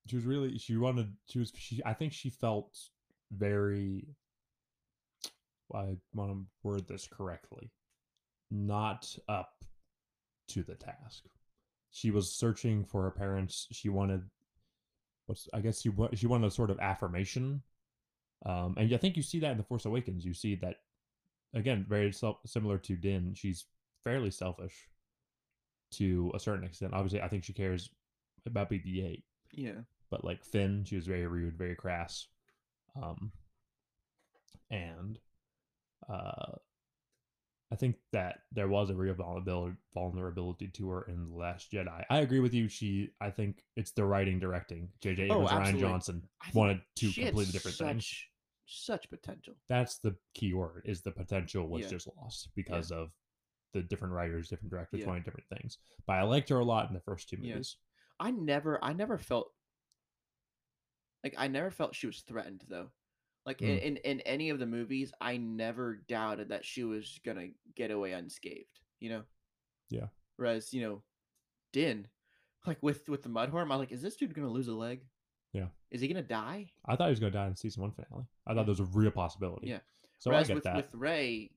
[0.07, 2.77] she was really, she wanted, she was, she, I think she felt
[3.33, 4.09] very,
[5.75, 7.71] I want to word this correctly,
[8.51, 9.53] not up
[10.49, 11.25] to the task.
[11.91, 13.69] She was searching for her parents.
[13.73, 14.23] She wanted,
[15.27, 17.63] what's, I guess she, she wanted a sort of affirmation.
[18.45, 20.25] Um, and I think you see that in The Force Awakens.
[20.25, 20.77] You see that,
[21.55, 23.35] again, very self- similar to Din.
[23.35, 23.67] She's
[24.05, 24.89] fairly selfish
[25.93, 26.95] to a certain extent.
[26.95, 27.91] Obviously, I think she cares
[28.47, 29.81] about BB-8, Yeah.
[30.11, 32.27] but like Finn, she was very rude, very crass.
[33.01, 33.33] Um,
[34.71, 35.19] and
[36.09, 36.53] uh,
[37.73, 42.05] I think that there was a real vulnerability vulnerability to her in the Last Jedi.
[42.09, 42.69] I agree with you.
[42.69, 44.89] She, I think it's the writing, directing.
[45.01, 45.29] J.J.
[45.31, 45.81] Oh, Abrams, Rian.
[45.81, 46.23] Johnson
[46.55, 48.15] wanted two completely different things.
[48.66, 49.55] Such potential.
[49.68, 50.83] That's the key word.
[50.87, 51.90] Is the potential was Yeah.
[51.90, 53.12] just lost because of
[53.72, 55.07] the different writers, different directors Yeah.
[55.07, 55.79] wanting different things.
[56.07, 57.55] But I liked her a lot in the first two Yeah.
[57.55, 57.76] movies.
[58.18, 59.52] I never, I never felt
[61.22, 62.90] like I never felt she was threatened though.
[63.44, 63.83] Like in, Mm.
[63.83, 68.12] in in any of the movies, I never doubted that she was gonna get away
[68.12, 68.81] unscathed.
[68.98, 69.24] You know.
[69.90, 70.09] Yeah.
[70.37, 71.05] Whereas you know,
[71.72, 72.09] Din,
[72.66, 75.07] like with with the Mudhorn, I'm like, is this dude gonna lose a leg?
[75.57, 75.66] Yeah.
[75.90, 76.71] Is he gonna die?
[76.87, 78.27] I thought he was going to die in season one finale.
[78.47, 79.69] I thought there was a real possibility.
[79.69, 79.79] Yeah.
[80.19, 80.77] So Whereas I get with that.
[80.77, 81.51] with Rey,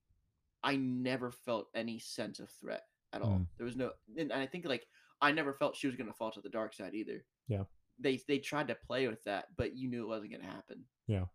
[0.64, 2.84] I never felt any sense of threat
[3.14, 3.40] at all.
[3.40, 3.48] Mm.
[3.58, 4.86] There was no, and I think like
[5.22, 7.26] I never felt she was gonna fall to the dark side either.
[7.48, 7.64] Yeah.
[8.00, 10.86] They they tried to play with that, but you knew it wasn't gonna happen.
[11.08, 11.26] Yeah.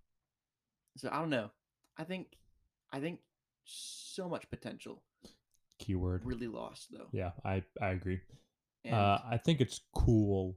[0.96, 1.50] So I don't know.
[1.98, 2.29] I think,
[2.92, 3.20] I think
[3.64, 5.03] so much potential
[5.79, 6.24] Keyword.
[6.24, 7.09] really lost though.
[7.12, 8.20] Yeah, I I agree.
[8.85, 10.57] And Uh, I think it's cool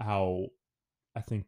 [0.00, 0.46] how
[1.16, 1.46] I think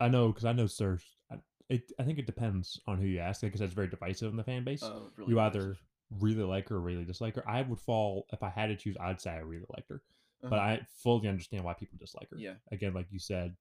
[0.00, 0.98] I know because I know Sir.
[1.30, 1.38] I-
[1.70, 4.44] It I think it depends on who you ask because it's very divisive in the
[4.44, 4.82] fan base.
[4.82, 5.62] uh, really you impressive.
[5.62, 5.76] either
[6.20, 7.48] really like her or really dislike her.
[7.48, 8.96] I would fall if I had to choose.
[9.00, 10.02] I'd say I really liked her,
[10.42, 10.62] but Uh-huh.
[10.82, 12.36] I fully understand why people dislike her.
[12.38, 13.56] yeah, Again, like you said,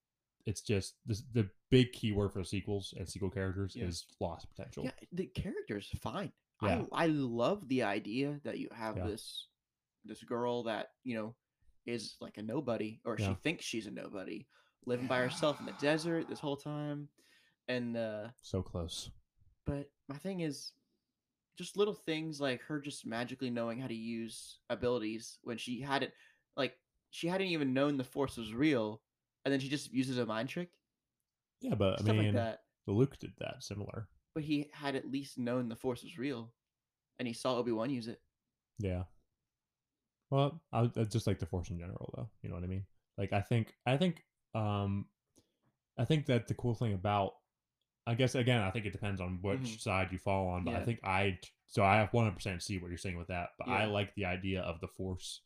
[0.46, 3.86] it's just this, the big keyword for sequels and sequel characters Yeah.
[3.86, 4.84] is lost potential.
[4.84, 6.34] yeah, the character's fine.
[6.62, 6.86] Yeah.
[6.92, 9.08] I I love the idea that you have Yeah.
[9.08, 9.48] this
[10.04, 11.36] this girl that you know
[11.86, 13.30] is like a nobody, or Yeah.
[13.30, 14.46] she thinks she's a nobody,
[14.86, 17.08] living by herself in the desert this whole time,
[17.68, 19.10] and uh So close.
[19.66, 20.72] but my thing is
[21.58, 26.12] just little things like her just magically knowing how to use abilities when she hadn't
[26.58, 26.76] like
[27.12, 29.02] she hadn't even known the force was real
[29.46, 30.70] and then she just uses a mind trick
[31.62, 34.08] Yeah, but I mean, like that Luke did that similar.
[34.34, 36.52] but he had at least known the force was real
[37.20, 38.20] and he saw obi-wan use it
[38.80, 39.04] Yeah.
[40.32, 42.30] Well, I, I just like the force in general, though.
[42.42, 42.86] You know what I mean?
[43.20, 45.08] Like, I think, I think, um,
[45.98, 47.34] I think that the cool thing about,
[48.08, 49.80] I guess, again, I think it depends on which Mhm.
[49.80, 50.64] side you fall on.
[50.64, 53.28] But I think I, so I have one hundred percent see what you're saying with
[53.28, 53.50] that.
[53.58, 55.42] But I like the idea of the force,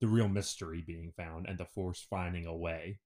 [0.00, 3.00] the real mystery being found, and the force finding a way.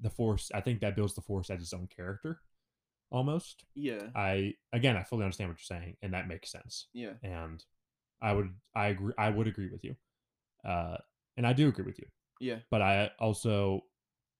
[0.00, 2.42] The force, I think that builds the force as its own character,
[3.10, 3.64] almost.
[3.74, 7.64] yeah I again, I fully understand what you're saying, and that makes sense yeah and
[8.20, 9.96] I would I agree I would agree with you,
[10.64, 10.98] uh,
[11.36, 12.06] and I do agree with you.
[12.40, 13.84] yeah But I also,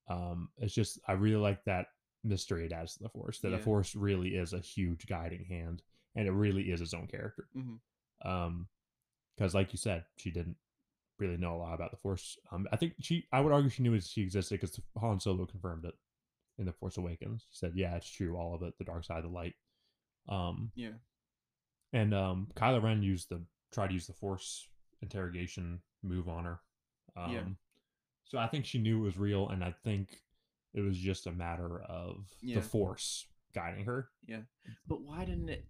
[0.09, 1.87] um, it's just I really like that
[2.25, 3.38] mystery it adds to the force.
[3.40, 5.83] That the force really is a huge guiding hand,
[6.14, 7.49] and it really is its own character.
[7.57, 7.81] Mhm.
[8.25, 8.69] Um,
[9.37, 10.57] because like you said, she didn't
[11.19, 12.38] really know a lot about the force.
[12.51, 15.47] Um, I think she I would argue she knew it she existed because Han Solo
[15.47, 15.95] confirmed it
[16.59, 17.47] in the Force Awakens.
[17.51, 19.55] She said, "Yeah, it's true, all of it, the dark side of the light."
[20.29, 20.92] Um, yeah
[21.92, 24.69] and um, Kylo Ren used the tried to use the Force
[25.03, 26.61] interrogation move on her.
[27.16, 27.45] Um, Yeah.
[28.27, 30.09] So I think she knew it was real, and I think
[30.75, 32.57] it was just a matter of Yeah.
[32.57, 34.11] the Force guiding her.
[34.27, 34.43] Yeah,
[34.87, 35.67] but why didn't it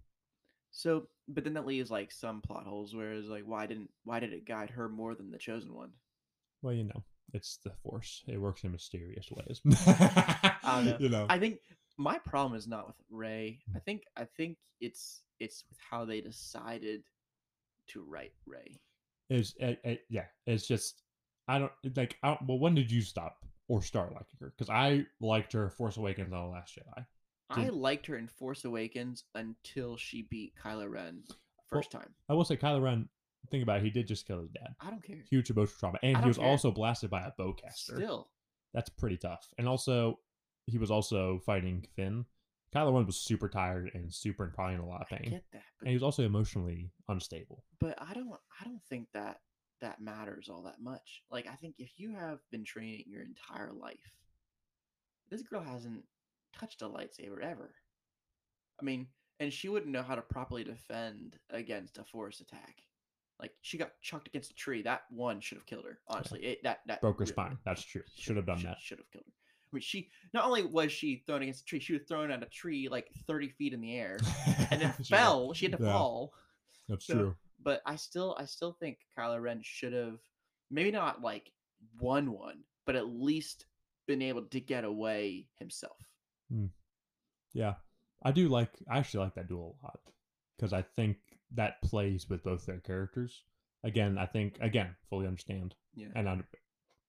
[0.71, 4.33] so but then that leaves like some plot holes whereas like why didn't why did
[4.33, 5.91] it guide her more than the chosen one
[6.61, 8.23] Well, you know, it's the Force.
[8.27, 9.61] It works in mysterious ways.
[9.65, 10.97] know.
[10.99, 11.25] You know.
[11.29, 11.59] I think
[11.97, 13.59] my problem is not with Rey.
[13.71, 13.77] Hmm.
[13.77, 17.03] I think I think it's it's with how they decided
[17.87, 18.79] to write Rey.
[19.29, 20.25] It's it, it, yeah.
[20.45, 21.01] It's just
[21.47, 22.17] I don't like.
[22.23, 24.53] I, don't, well, when did you stop or start liking her?
[24.57, 27.05] Because I liked her Force Awakens on the Last Jedi.
[27.49, 31.37] I liked her in Force Awakens until she beat Kylo Ren Well,
[31.69, 32.09] first time.
[32.29, 33.07] I will say Kylo Ren.
[33.49, 33.83] Think about it.
[33.83, 34.75] He did just kill his dad.
[34.81, 35.23] I don't care.
[35.29, 36.45] Huge emotional trauma, and he was care.
[36.47, 37.95] also blasted by a bowcaster.
[37.95, 38.29] Still,
[38.73, 39.47] That's pretty tough.
[39.57, 40.19] And also,
[40.65, 42.25] he was also fighting Finn.
[42.75, 45.29] Kylo Ren was super tired and super and probably in a lot of I pain.
[45.29, 47.63] get that, And he was also emotionally unstable.
[47.79, 48.27] but I don't
[48.59, 49.39] I don't think that
[49.81, 51.21] that matters all that much.
[51.31, 53.97] Like I think if you have been training your entire life,
[55.29, 56.03] this girl hasn't
[56.57, 57.73] touched a lightsaber ever.
[58.79, 59.07] I mean,
[59.39, 62.75] and she wouldn't know how to properly defend against a force attack.
[63.39, 64.81] Like she got chucked against a tree.
[64.81, 65.99] That one should have killed her.
[66.07, 67.57] Honestly, it, that that Broke her really- spine.
[67.65, 68.01] That's true.
[68.17, 68.77] Should have done that.
[68.81, 69.31] Should have killed her.
[69.31, 72.41] I mean, she not only was she thrown against a tree, she was thrown at
[72.41, 74.17] a tree like thirty feet in the air
[74.71, 75.53] and then fell.
[75.53, 75.91] She had to Yeah.
[75.91, 76.33] fall
[76.89, 77.35] That's So- true.
[77.67, 80.19] But I still I still think Kylo Ren should have
[80.71, 81.51] maybe not like
[81.99, 83.65] won one, but at least
[84.07, 85.97] been able to get away himself.
[86.49, 86.67] Hmm.
[87.53, 87.73] Yeah,
[88.23, 88.69] I do like.
[88.89, 89.99] I actually like that duel a lot
[90.55, 91.17] because I think
[91.55, 93.43] that plays with both their characters.
[93.83, 96.07] Again, I think again fully understand Yeah.
[96.15, 96.47] and under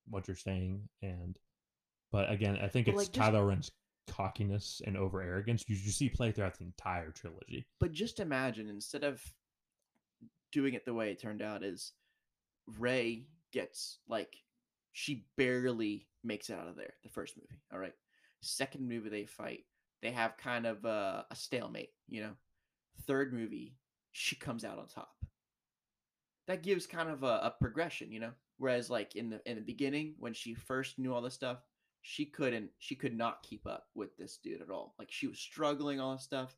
[0.08, 1.38] what you're saying, and
[2.10, 3.70] but again, I think But, it's like, just- Kylo Ren's
[4.08, 7.68] cockiness and over arrogance you, you see play throughout the entire trilogy.
[7.78, 9.22] But just imagine instead of
[10.52, 11.92] doing it the way it turned out is
[12.78, 14.37] Rey gets like
[14.92, 17.61] she barely makes it out of there the first movie.
[17.72, 17.94] All right.
[18.40, 19.64] Second movie they fight.
[20.02, 22.32] They have kind of a, a stalemate, you know.
[23.06, 23.76] Third movie,
[24.12, 25.11] she comes out on top.
[26.46, 28.32] That gives kind of a, a progression, you know.
[28.58, 31.58] Whereas like in the in the beginning, when she first knew all this stuff,
[32.02, 34.94] she couldn't she could not keep up with this dude at all.
[34.98, 36.56] Like she was struggling all this stuff.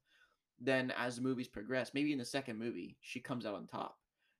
[0.60, 3.96] Then as the movies progress, maybe in the second movie, she comes out on top.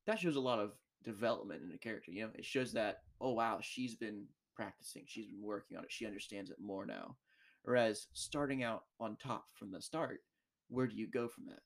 [0.06, 2.11] That shows a lot of development in the character.
[2.11, 5.92] You know, it shows that oh wow, she's been practicing, she's been working on it,
[5.92, 7.16] she understands it more now.
[7.62, 10.20] Whereas starting out on top from the start,
[10.68, 11.61] where do you go from that?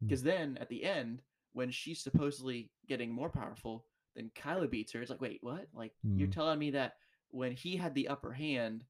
[0.00, 0.06] Hmm.
[0.06, 5.00] Because then at the end, when she's supposedly getting more powerful, then Kylo beats her.
[5.00, 5.66] It's like, wait, what?
[5.72, 6.32] Like you're Hmm.
[6.32, 6.94] telling me that
[7.30, 8.84] when he had the upper hand,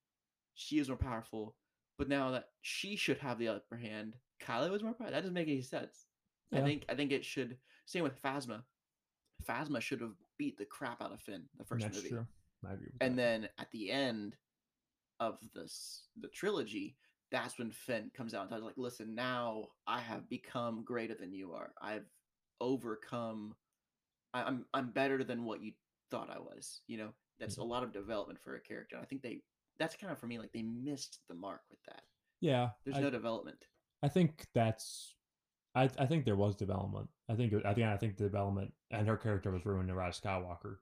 [0.54, 1.54] she is more powerful,
[1.98, 5.12] but now that she should have the upper hand, Kylo is more powerful.
[5.12, 6.06] That doesn't make any sense.
[6.52, 7.56] I think I think it should.
[7.86, 8.62] Same with Phasma.
[9.48, 12.26] Phasma should have beat the crap out of Finn the first That's movie, true.
[12.66, 13.22] I agree with and that.
[13.22, 14.36] then at the end
[15.20, 16.96] of this the trilogy,
[17.30, 21.32] that's when Finn comes out and tells like, "Listen, now I have become greater than
[21.32, 21.72] you are.
[21.80, 22.06] I've
[22.60, 23.54] overcome.
[24.34, 25.72] I, I'm I'm better than what you
[26.10, 26.80] thought I was.
[26.86, 27.70] You know, that's a mm-hmm.
[27.70, 28.96] lot of development for a character.
[28.96, 29.42] And I think they
[29.78, 32.02] that's kind of for me like they missed the mark with that.
[32.40, 33.66] yeah, There's I, no development.
[34.02, 35.14] I think that's.
[35.74, 37.08] I, I think there was development.
[37.28, 37.88] I think it- again.
[37.88, 40.76] I think the development and her character was ruined in Rise of Skywalker.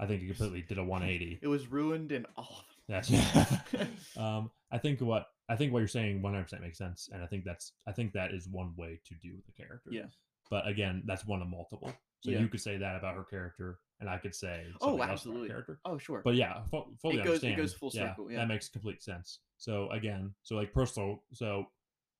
[0.00, 1.38] I think it completely did a 180.
[1.42, 3.88] It was ruined in all of That's them.
[4.16, 7.26] um, I think what I think what you're saying 100 percent makes sense, and I
[7.26, 9.90] think that's I think that is one way to do the character.
[9.92, 10.06] Yeah.
[10.50, 11.92] But again, that's one of multiple.
[12.22, 12.40] So Yeah.
[12.40, 15.06] you could say that about her character, and I could say Oh, something else about
[15.06, 15.48] her absolutely.
[15.48, 15.78] character.
[15.84, 16.22] oh, sure.
[16.24, 17.56] But yeah, fu- fully It goes- it understand.
[17.58, 18.38] goes full circle, yeah.
[18.38, 19.40] that makes complete sense.
[19.58, 21.22] So again, so like personal.
[21.32, 21.66] So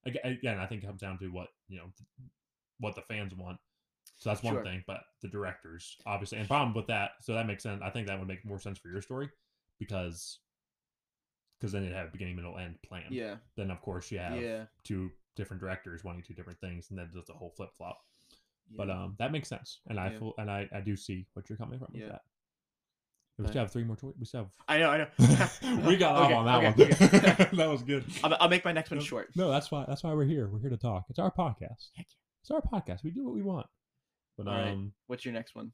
[0.06, 1.86] again, I think it comes down to what you know,
[2.78, 3.58] what the fans want.
[4.16, 4.64] So that's one Sure.
[4.64, 7.12] thing, but the directors obviously, and problem with that.
[7.22, 7.80] So that makes sense.
[7.82, 9.28] I think that would make more sense for your story
[9.78, 10.38] because
[11.58, 13.06] because then it'd have beginning, middle, end plan.
[13.10, 13.36] yeah.
[13.56, 14.66] Then of course you have Yeah.
[14.84, 17.98] two different directors wanting two different things, and then there's a whole flip flop.
[18.70, 20.18] But um, that makes sense, and I Yeah.
[20.18, 22.08] full, and I I do see what you're coming from with Yeah.
[22.08, 22.22] that.
[23.38, 24.16] We still have three more choices.
[24.20, 25.06] We still have I know, I know.
[25.88, 27.24] we got off Okay, on that okay, one.
[27.24, 27.48] okay.
[27.56, 28.04] that was good.
[28.22, 29.30] I'll, I'll make my next one No, short.
[29.34, 29.84] No, that's why.
[29.88, 30.48] That's why we're here.
[30.48, 31.06] We're here to talk.
[31.10, 31.88] It's our podcast.
[31.96, 32.06] Heck
[32.42, 33.02] It's our podcast.
[33.02, 33.66] We do what we want.
[34.38, 34.68] But All right.
[34.72, 35.72] um, What's your next one?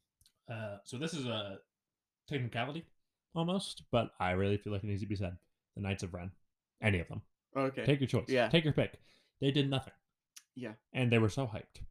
[0.51, 1.57] uh, so this is a
[2.27, 2.85] technicality
[3.35, 5.37] almost, but I really feel like it needs to be said.
[5.75, 6.31] The Knights of Ren,
[6.81, 7.21] any of them.
[7.55, 7.85] Okay.
[7.85, 8.25] Take your choice.
[8.27, 8.49] Yeah.
[8.49, 8.99] Take your pick.
[9.39, 9.93] They did nothing.
[10.55, 10.73] Yeah.
[10.93, 11.81] And they were so hyped.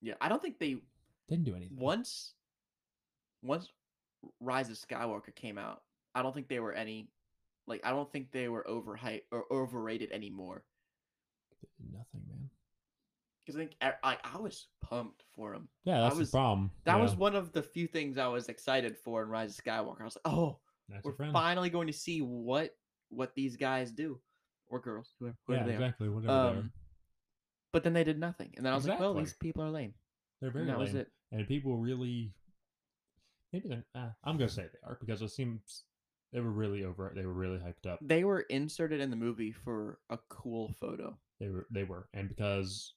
[0.00, 0.76] yeah, I don't think they
[1.28, 1.76] Didn't do anything.
[1.78, 2.32] once
[3.42, 3.68] once
[4.40, 5.82] Rise of Skywalker came out.
[6.14, 7.08] I don't think they were any
[7.66, 10.64] like I don't think they were overhyped or overrated anymore.
[11.80, 12.50] Nothing, man.
[13.44, 15.68] Because I think I, I I was pumped for him.
[15.84, 16.70] Yeah, that's was- the problem.
[16.84, 17.02] That yeah.
[17.02, 20.00] was one of the few things I was excited for in Rise of Skywalker.
[20.00, 22.70] I was like, oh, Knights we're finally going to see what
[23.10, 24.20] what these guys do
[24.68, 26.08] or girls, whoever, Yeah, whoever they exactly.
[26.08, 26.32] Whatever.
[26.32, 26.72] Um,
[27.72, 29.94] but then they did nothing, and then I was like, well, these people are lame.
[30.40, 31.02] They're very and that was lame.
[31.02, 31.08] it.
[31.32, 32.32] and people really
[33.52, 35.84] maybe they're uh, i'm gonna say they are because it seems
[36.32, 37.98] they were really over they were really hyped up.
[38.02, 41.18] They were inserted in the movie for a cool photo.
[41.40, 42.94] they were they were and because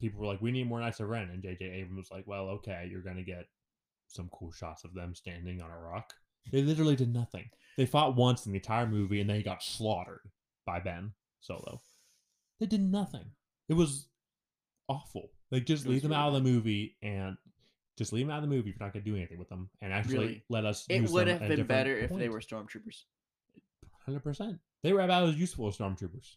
[0.00, 2.48] people were like we need more knights of ren and jj abrams was like well
[2.48, 3.46] okay you're gonna get
[4.06, 6.14] some cool shots of them standing on a rock.
[6.50, 7.48] They literally did nothing.
[7.76, 10.20] They fought once in the entire movie and they got slaughtered
[10.66, 11.80] by ben solo.
[12.58, 13.30] They did nothing.
[13.68, 14.08] It was
[14.88, 15.30] awful.
[15.50, 17.36] Like just leave them really out of the movie and
[18.00, 19.50] just leave them out of the movie if you're not going to do anything with
[19.50, 20.44] them and actually Really.
[20.48, 22.32] let us It use would them have at a been different better if they point.
[22.32, 23.04] were stormtroopers.
[24.08, 26.36] 100% they were about as useful as stormtroopers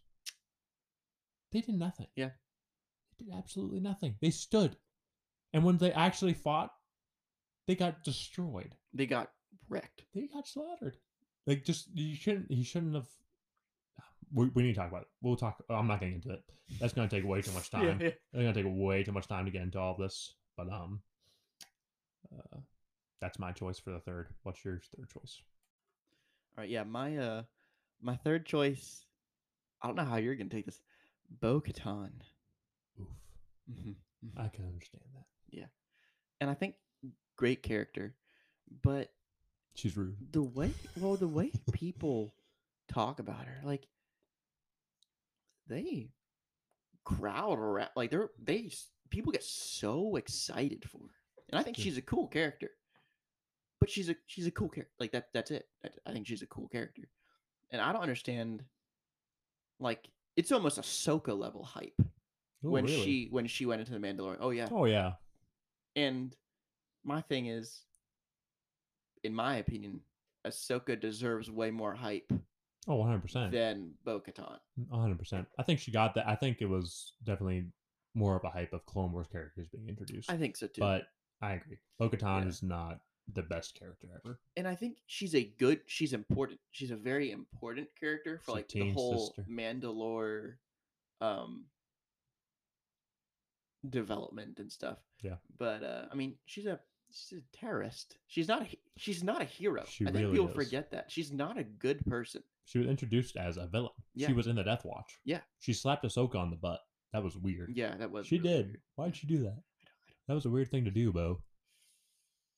[1.52, 2.32] they did nothing Yeah.
[3.18, 4.76] they did absolutely nothing they stood
[5.54, 6.72] and when they actually fought
[7.68, 9.32] they got destroyed They got
[9.70, 10.04] wrecked.
[10.14, 10.98] they got slaughtered
[11.48, 13.08] like just you shouldn't he shouldn't have
[14.34, 16.44] we, we need to talk about it we'll talk i'm not getting into it
[16.82, 18.14] that's going to take way too much time Yeah, yeah.
[18.34, 20.68] it's going to take way too much time to get into all of this but
[20.72, 21.02] um
[22.32, 22.58] uh,
[23.20, 25.42] that's my choice for the third what's your third choice
[26.58, 27.44] All right, yeah, my uh
[28.02, 29.06] my third choice.
[29.82, 30.82] I don't know how you're gonna take this.
[31.42, 32.12] Bo Katan.
[33.00, 33.08] oof
[33.68, 33.92] hmm
[34.38, 35.66] i can understand that Yeah,
[36.42, 36.76] And I think
[37.36, 38.16] great character,
[38.84, 39.12] but
[39.76, 42.34] she's rude the way well the way people
[42.88, 43.88] talk about her, like
[45.68, 46.10] they
[47.04, 48.70] crowd around like they're they
[49.10, 51.23] people get so excited for her.
[51.54, 52.72] And I think she's a cool character.
[53.80, 54.92] But she's a she's a cool character.
[55.00, 55.68] Like that that's it.
[55.86, 57.04] I, I think she's a cool character.
[57.70, 58.64] And I don't understand
[59.80, 61.94] like it's almost Ahsoka level hype
[62.66, 63.04] Oh, when really?
[63.04, 64.38] she when she went into the Mandalorian.
[64.40, 65.12] Oh yeah, Oh yeah.
[65.96, 66.36] and
[67.04, 67.82] my thing is,
[69.24, 70.00] in my opinion,
[70.48, 72.32] Ahsoka deserves way more hype
[72.88, 73.52] Oh, 100 percent.
[73.52, 74.58] than Bo Katan.
[74.88, 75.48] 100 percent.
[75.60, 76.28] I think she got that.
[76.28, 77.66] I think it was definitely
[78.16, 80.32] more of a hype of Clone Wars characters being introduced.
[80.32, 80.80] I think so too.
[80.82, 81.04] but
[81.44, 81.78] I agree.
[82.00, 82.48] Bo-Katan Yeah.
[82.48, 83.02] is not
[83.34, 84.40] the best character ever.
[84.58, 85.82] and I think she's a good.
[85.88, 86.60] She's important.
[86.72, 89.46] She's a very important character for like the whole sister.
[89.50, 90.56] Mandalore,
[91.22, 91.66] um,
[93.90, 94.98] development and stuff.
[95.22, 95.36] Yeah.
[95.58, 96.80] But uh, I mean, she's a
[97.12, 98.18] she's a terrorist.
[98.28, 98.64] She's not.
[98.64, 99.84] A, she's not a hero.
[99.88, 100.56] She I think really people is.
[100.56, 102.44] forget that she's not a good person.
[102.66, 103.92] She was introduced as a villain.
[104.16, 104.28] Yeah.
[104.28, 105.20] She was in the Death Watch.
[105.26, 105.42] Yeah.
[105.60, 106.80] She slapped Ahsoka on the butt.
[107.12, 107.72] That was weird.
[107.76, 108.26] Yeah, that was.
[108.28, 108.66] she really did.
[108.68, 108.82] weird.
[108.96, 109.62] Why'd she do that?
[110.28, 111.42] That was a weird thing to do, Bo.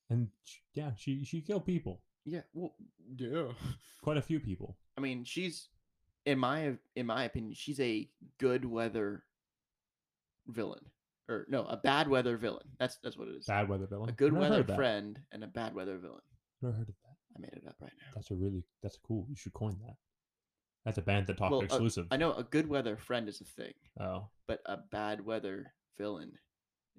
[0.09, 2.01] And sh- yeah, she she killed people.
[2.25, 2.41] yeah.
[2.53, 2.75] Well,
[3.17, 3.47] yeah.
[4.03, 4.77] Quite a few people.
[4.97, 5.69] I mean, she's
[6.25, 8.07] in my in my opinion, she's a
[8.39, 9.23] good weather
[10.47, 10.85] villain,
[11.27, 12.67] or no, a bad weather villain.
[12.79, 13.45] That's that's what it is.
[13.45, 14.09] Bad weather villain.
[14.09, 16.21] a good weather friend and a bad weather villain.
[16.61, 17.15] Never heard of that.
[17.35, 18.11] I made it up right now.
[18.13, 19.25] That's a really that's cool.
[19.29, 19.95] You should coin that.
[20.85, 22.05] That's a band that talked Well, uh, exclusive.
[22.11, 24.27] I know a good weather friend is a thing, oh.
[24.47, 26.33] but a bad weather villain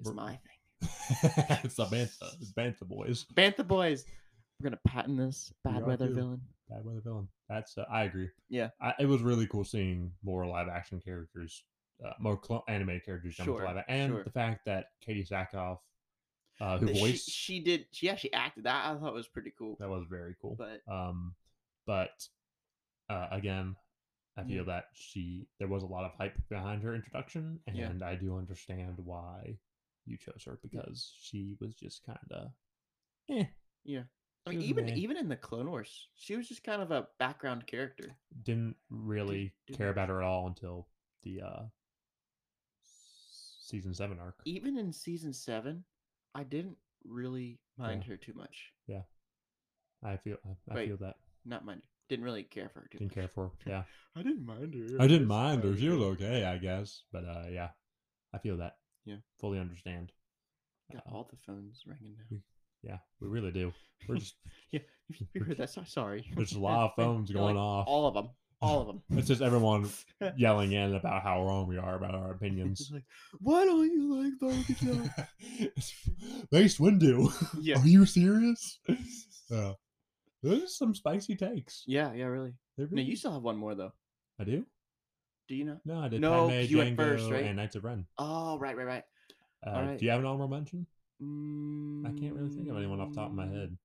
[0.00, 0.55] is We're- my thing.
[1.64, 2.34] it's the Bantha.
[2.40, 3.26] It's Bantha boys.
[3.34, 4.04] Bantha boys,
[4.60, 6.40] we're gonna patent this bad are weather villain.
[6.68, 7.28] Bad weather villain.
[7.48, 8.28] That's uh, I agree.
[8.48, 8.70] Yeah.
[8.80, 11.64] I, it was really cool seeing more live action characters,
[12.04, 14.24] uh, more cl- animated characters jump Sure, live, and sure.
[14.24, 15.78] the fact that Katee Sackhoff,
[16.60, 17.86] uh, who She- voiced She, did.
[17.92, 18.84] She actually acted that.
[18.86, 19.76] I thought was pretty cool.
[19.78, 20.56] that was very cool.
[20.58, 21.34] But Um,
[21.86, 22.10] but
[23.08, 23.76] uh, again,
[24.36, 24.48] I Yeah.
[24.48, 27.92] feel that she there was a lot of hype behind her introduction, and Yeah.
[28.04, 29.58] I do understand why
[30.06, 32.48] you chose her because she was just kind of,
[33.30, 33.44] eh,
[33.84, 34.02] yeah,
[34.46, 34.94] I mean, even meh.
[34.94, 38.16] even in the Clone Wars, she was just kind of a background character.
[38.44, 40.86] didn't really didn't care about her at all until
[41.24, 41.62] the uh
[43.60, 44.36] season seven arc.
[44.44, 45.84] Even in season seven,
[46.34, 48.72] I didn't really mind her too much.
[48.86, 49.02] Yeah,
[50.04, 50.88] I feel I, I Wait.
[50.88, 51.82] feel that Not mind.
[52.08, 53.14] Didn't really care for her too didn't much.
[53.16, 53.44] care for.
[53.46, 53.50] her.
[53.66, 53.82] Yeah,
[54.16, 55.02] I didn't mind her.
[55.02, 55.76] I didn't mind her.
[55.76, 57.02] She was okay, I guess.
[57.12, 57.70] But uh, yeah,
[58.32, 58.76] I feel that.
[59.06, 59.16] Yeah.
[59.40, 60.12] fully understand.
[60.92, 62.38] Got Uh, all the phones ringing now.
[62.82, 63.72] Yeah, we really do.
[64.08, 64.34] We're just
[64.72, 64.80] Yeah,
[65.32, 65.70] you heard that?
[65.70, 66.30] So- Sorry.
[66.36, 67.86] there's a lot of phones going like, off.
[67.88, 68.28] All of them.
[68.60, 69.02] All of them.
[69.10, 69.88] It's just everyone
[70.36, 72.80] yelling in about how wrong we are about our opinions.
[72.80, 73.04] It's like,
[73.38, 75.10] why don't you like Bo-Katan?
[76.50, 77.30] Mace Windu.
[77.60, 77.78] Yeah.
[77.80, 78.78] Are you serious?
[79.52, 79.72] Uh,
[80.42, 81.82] those are some spicy takes.
[81.86, 82.54] yeah, yeah, really.
[82.78, 83.92] They No, really- you still have one more though.
[84.40, 84.64] I do.
[85.48, 85.78] Do you know?
[85.84, 86.20] No, I did.
[86.20, 87.44] No, Padme, you went Jango, first, right?
[87.44, 88.04] and Knights of Ren.
[88.18, 89.04] Oh, right, right, right.
[89.66, 89.98] Uh, Alright.
[89.98, 90.86] Do you have an honorable mention?
[91.22, 93.76] Mm, I can't really think of anyone off the top of my head.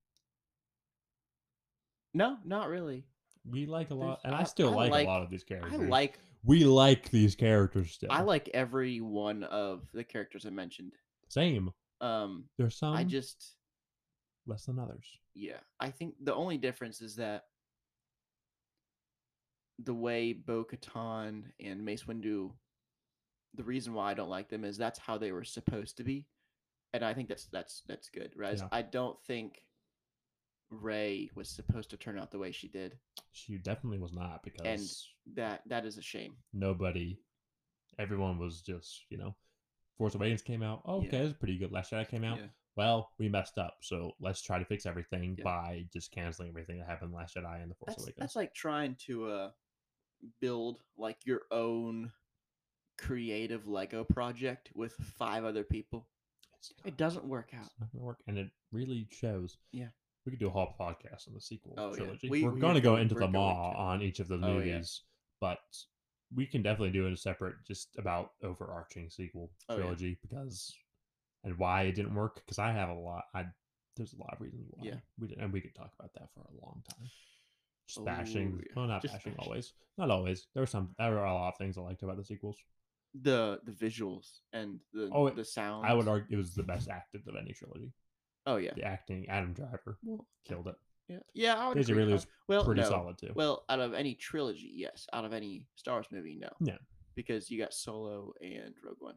[2.14, 3.06] No, not really.
[3.50, 5.30] We like a lot, There's- and I, I- still I like, like- a lot of
[5.30, 5.74] these characters.
[5.74, 8.12] I like We like these characters still.
[8.12, 10.94] I like every one of the characters I mentioned.
[11.30, 11.72] Same.
[12.02, 13.56] Um, There's some I just
[14.48, 15.06] less than others.
[15.36, 17.46] yeah, I think the only difference is that
[19.84, 22.52] the way Bo Katan and Mace Windu,
[23.54, 26.28] the reason why I don't like them is that's how they were supposed to be,
[26.94, 28.32] and I think that's that's that's good.
[28.36, 28.68] Whereas Yeah.
[28.72, 29.62] I don't think
[30.70, 32.98] Rey was supposed to turn out the way she did.
[33.34, 36.36] She definitely was not because and That that is a shame.
[36.54, 37.20] nobody,
[38.00, 39.36] everyone was just you know,
[39.98, 40.82] Force Awakens came out.
[40.86, 41.08] Oh, Yeah.
[41.08, 41.72] okay, it's pretty good.
[41.72, 42.40] Last Jedi came out.
[42.40, 42.48] Yeah.
[42.78, 45.44] Well, we messed up, so let's try to fix everything Yeah.
[45.44, 48.20] by just canceling everything that happened Last Jedi and the Force That's Awakens.
[48.20, 49.52] that's like trying to uh
[50.40, 52.12] build like your own
[52.98, 56.08] creative Lego project with five other people.
[56.86, 57.66] It doesn't work out.
[57.66, 59.58] it's not gonna work, and it really shows.
[59.72, 59.88] Yeah.
[60.26, 61.96] we could do a whole podcast on the sequel Oh, yeah.
[61.98, 62.30] trilogy.
[62.30, 63.78] We- We, are we going to go into we're them going all to.
[63.80, 64.74] on each of the Oh, yeah.
[64.74, 65.02] movies,
[65.40, 65.58] but
[66.36, 69.82] we can definitely do it a separate, just about overarching sequel Oh, yeah.
[69.82, 70.72] trilogy because
[71.44, 72.36] and why it didn't work.
[72.36, 73.24] Because I have a lot.
[73.34, 73.46] I
[73.98, 74.86] there's a lot of reasons why.
[74.90, 75.00] Yeah.
[75.18, 77.10] we did, and we could talk about that for a long time.
[77.96, 78.54] Just bashing.
[78.58, 78.74] Oh, yeah.
[78.76, 79.48] Well, not Just bashing bashing.
[79.50, 79.74] always.
[79.98, 80.48] Not always.
[80.54, 80.96] There were some.
[80.98, 82.58] There were a lot of things I liked about the sequels.
[83.22, 85.86] The the visuals and the Oh, it- the sound.
[85.86, 87.92] I would argue it was the best acted of any trilogy.
[88.46, 88.74] Oh yeah.
[88.76, 90.76] The acting, Adam Driver Well, killed it.
[91.10, 91.20] yeah.
[91.34, 92.90] Yeah, I would Daisy really was well, Pretty no.
[92.90, 93.32] solid too.
[93.36, 95.08] Well, out of any trilogy, yes.
[95.14, 96.50] Out of any Star Wars movie, no.
[96.62, 96.78] Yeah.
[97.16, 99.16] Because you got Solo and Rogue One.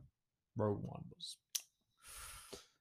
[0.57, 1.37] Rogue One was.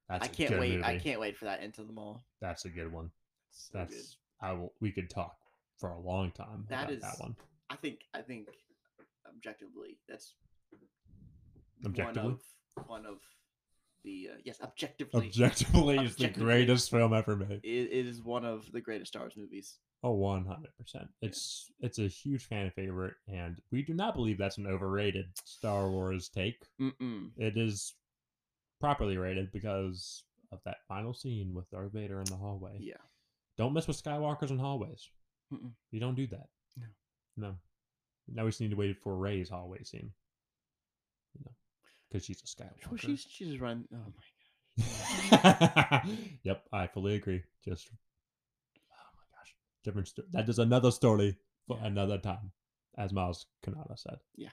[0.09, 0.83] That's I can't wait.
[0.83, 2.23] I can't wait for that into the mall.
[2.41, 3.11] That's a good one.
[3.51, 4.05] So That's good.
[4.41, 4.73] I will.
[4.81, 5.35] We could talk
[5.83, 7.35] for a long time That is that one.
[7.69, 8.47] I think I think
[9.27, 10.33] objectively that's
[11.85, 12.23] Objectively?
[12.23, 13.17] one of one of
[14.05, 17.59] the uh, yes, objectively, Objectively, it's the greatest film ever made.
[17.63, 19.79] it, it is one of the greatest Star Wars movies.
[20.03, 21.07] Oh, one hundred percent.
[21.21, 25.89] It's it's a huge fan favorite, and we do not believe that's an overrated Star
[25.89, 26.63] Wars take.
[26.81, 27.31] Mm-mm.
[27.37, 27.95] It is
[28.79, 30.23] properly rated because
[30.53, 32.77] of that final scene with Darth Vader in the hallway.
[32.79, 33.03] Yeah.
[33.57, 35.09] Don't mess with Skywalkers in hallways.
[35.53, 35.71] Mm-mm.
[35.91, 36.47] You don't do that.
[36.77, 36.87] No.
[37.37, 37.55] No.
[38.33, 40.11] Now we just need to wait for Rey's hallway scene.
[41.35, 41.51] You know,
[42.09, 42.89] because she's a Skywalker.
[42.89, 43.85] Well, she's she's run.
[43.93, 44.23] Oh my
[46.43, 47.43] yep, I fully agree.
[47.63, 50.07] Just oh my gosh, different.
[50.07, 51.37] Sto- that is another story
[51.67, 51.87] for Yeah.
[51.87, 52.51] another time,
[52.97, 54.17] as Maz Kanata said.
[54.35, 54.49] Yeah.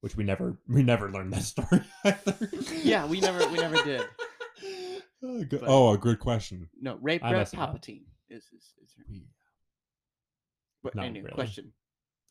[0.00, 1.80] which we never we never learned that story.
[2.04, 2.36] Either.
[2.82, 4.02] Yeah, we never- we never did.
[5.22, 6.68] oh, good, But- oh, a good question.
[6.80, 7.74] No, Ray I Brett messed it up.
[7.74, 9.26] Palpatine is is, is her name.
[10.82, 11.34] But Not anyway, really.
[11.34, 11.72] question.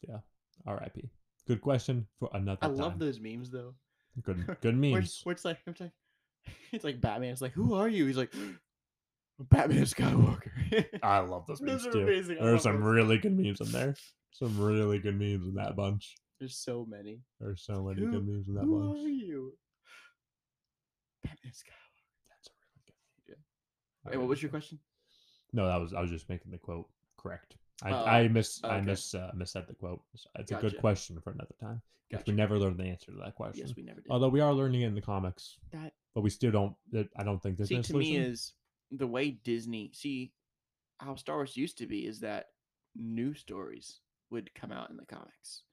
[0.08, 0.18] Yeah.
[0.66, 1.10] R.I.P.
[1.48, 2.76] Good question for another I time.
[2.78, 3.74] love those memes though.
[4.22, 5.22] Good good memes.
[5.24, 5.92] where it's like, it's like,
[6.72, 7.32] it's like Batman.
[7.32, 8.06] It's like, who are you?
[8.06, 8.34] He's like,
[9.40, 10.86] Batman Skywalker.
[11.04, 12.04] I love those memes Those are too.
[12.04, 12.38] amazing.
[12.40, 12.94] I There's some those.
[12.94, 13.96] really good memes in there.
[14.32, 16.16] Some really good memes in that bunch.
[16.40, 17.20] There's so many.
[17.40, 19.06] There's so many Who- good memes in that Who bunch.
[19.06, 19.54] are you?
[21.24, 22.06] Batman Skywalker.
[22.30, 23.38] That's a really good.
[24.12, 24.80] Wait, what was your question?
[25.54, 26.88] No, that was I was just making the quote
[27.18, 27.56] correct.
[27.84, 30.02] I Oh, I miss I miss uh, missaid the quote.
[30.14, 31.82] It's, it's a good question for another time.
[32.12, 32.24] Gotcha.
[32.28, 33.66] We never learned the answer to that question.
[33.66, 34.12] Yes, we never did.
[34.12, 36.76] Although we are learning it in the comics, that but we still don't.
[36.92, 38.54] that- I don't think there's see to me is
[38.92, 40.34] the way Disney see
[41.00, 42.48] how Star Wars used to be is that
[42.96, 45.64] new stories would come out in the comics,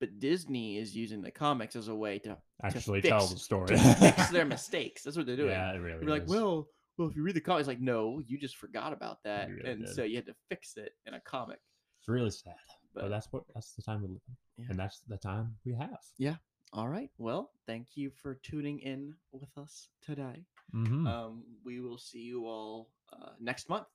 [0.00, 3.68] but Disney is using the comics as a way to actually fix- tell the story.
[3.68, 5.02] to fix their mistakes.
[5.04, 5.50] That's what they're doing.
[5.50, 6.00] Yeah, it really.
[6.02, 6.66] You're like, well,
[6.96, 9.80] well, if you read the comics, like, no, you just forgot about that, really and
[9.86, 9.94] did.
[9.94, 11.58] so you had to fix it in a comic.
[11.98, 12.54] it's really sad,
[12.94, 14.66] but, But, that's what that's the time we live in, Yeah.
[14.70, 15.98] and that's the time we have.
[16.18, 16.36] Yeah.
[16.72, 20.44] All right, well, thank you for tuning in with us today.
[20.74, 21.06] Mm-hmm.
[21.06, 23.86] Um, we will see you all uh, next month.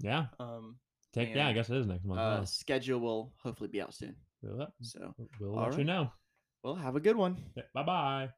[0.00, 0.78] yeah, Um,
[1.14, 1.34] take.
[1.34, 2.20] Yeah, I guess it is next month.
[2.20, 2.44] uh, huh?
[2.44, 4.14] schedule will hopefully be out soon.
[4.42, 5.86] We'll, So, we'll let you right.
[5.86, 6.12] know.
[6.62, 7.36] well, have a good one.
[7.74, 8.28] bye bye.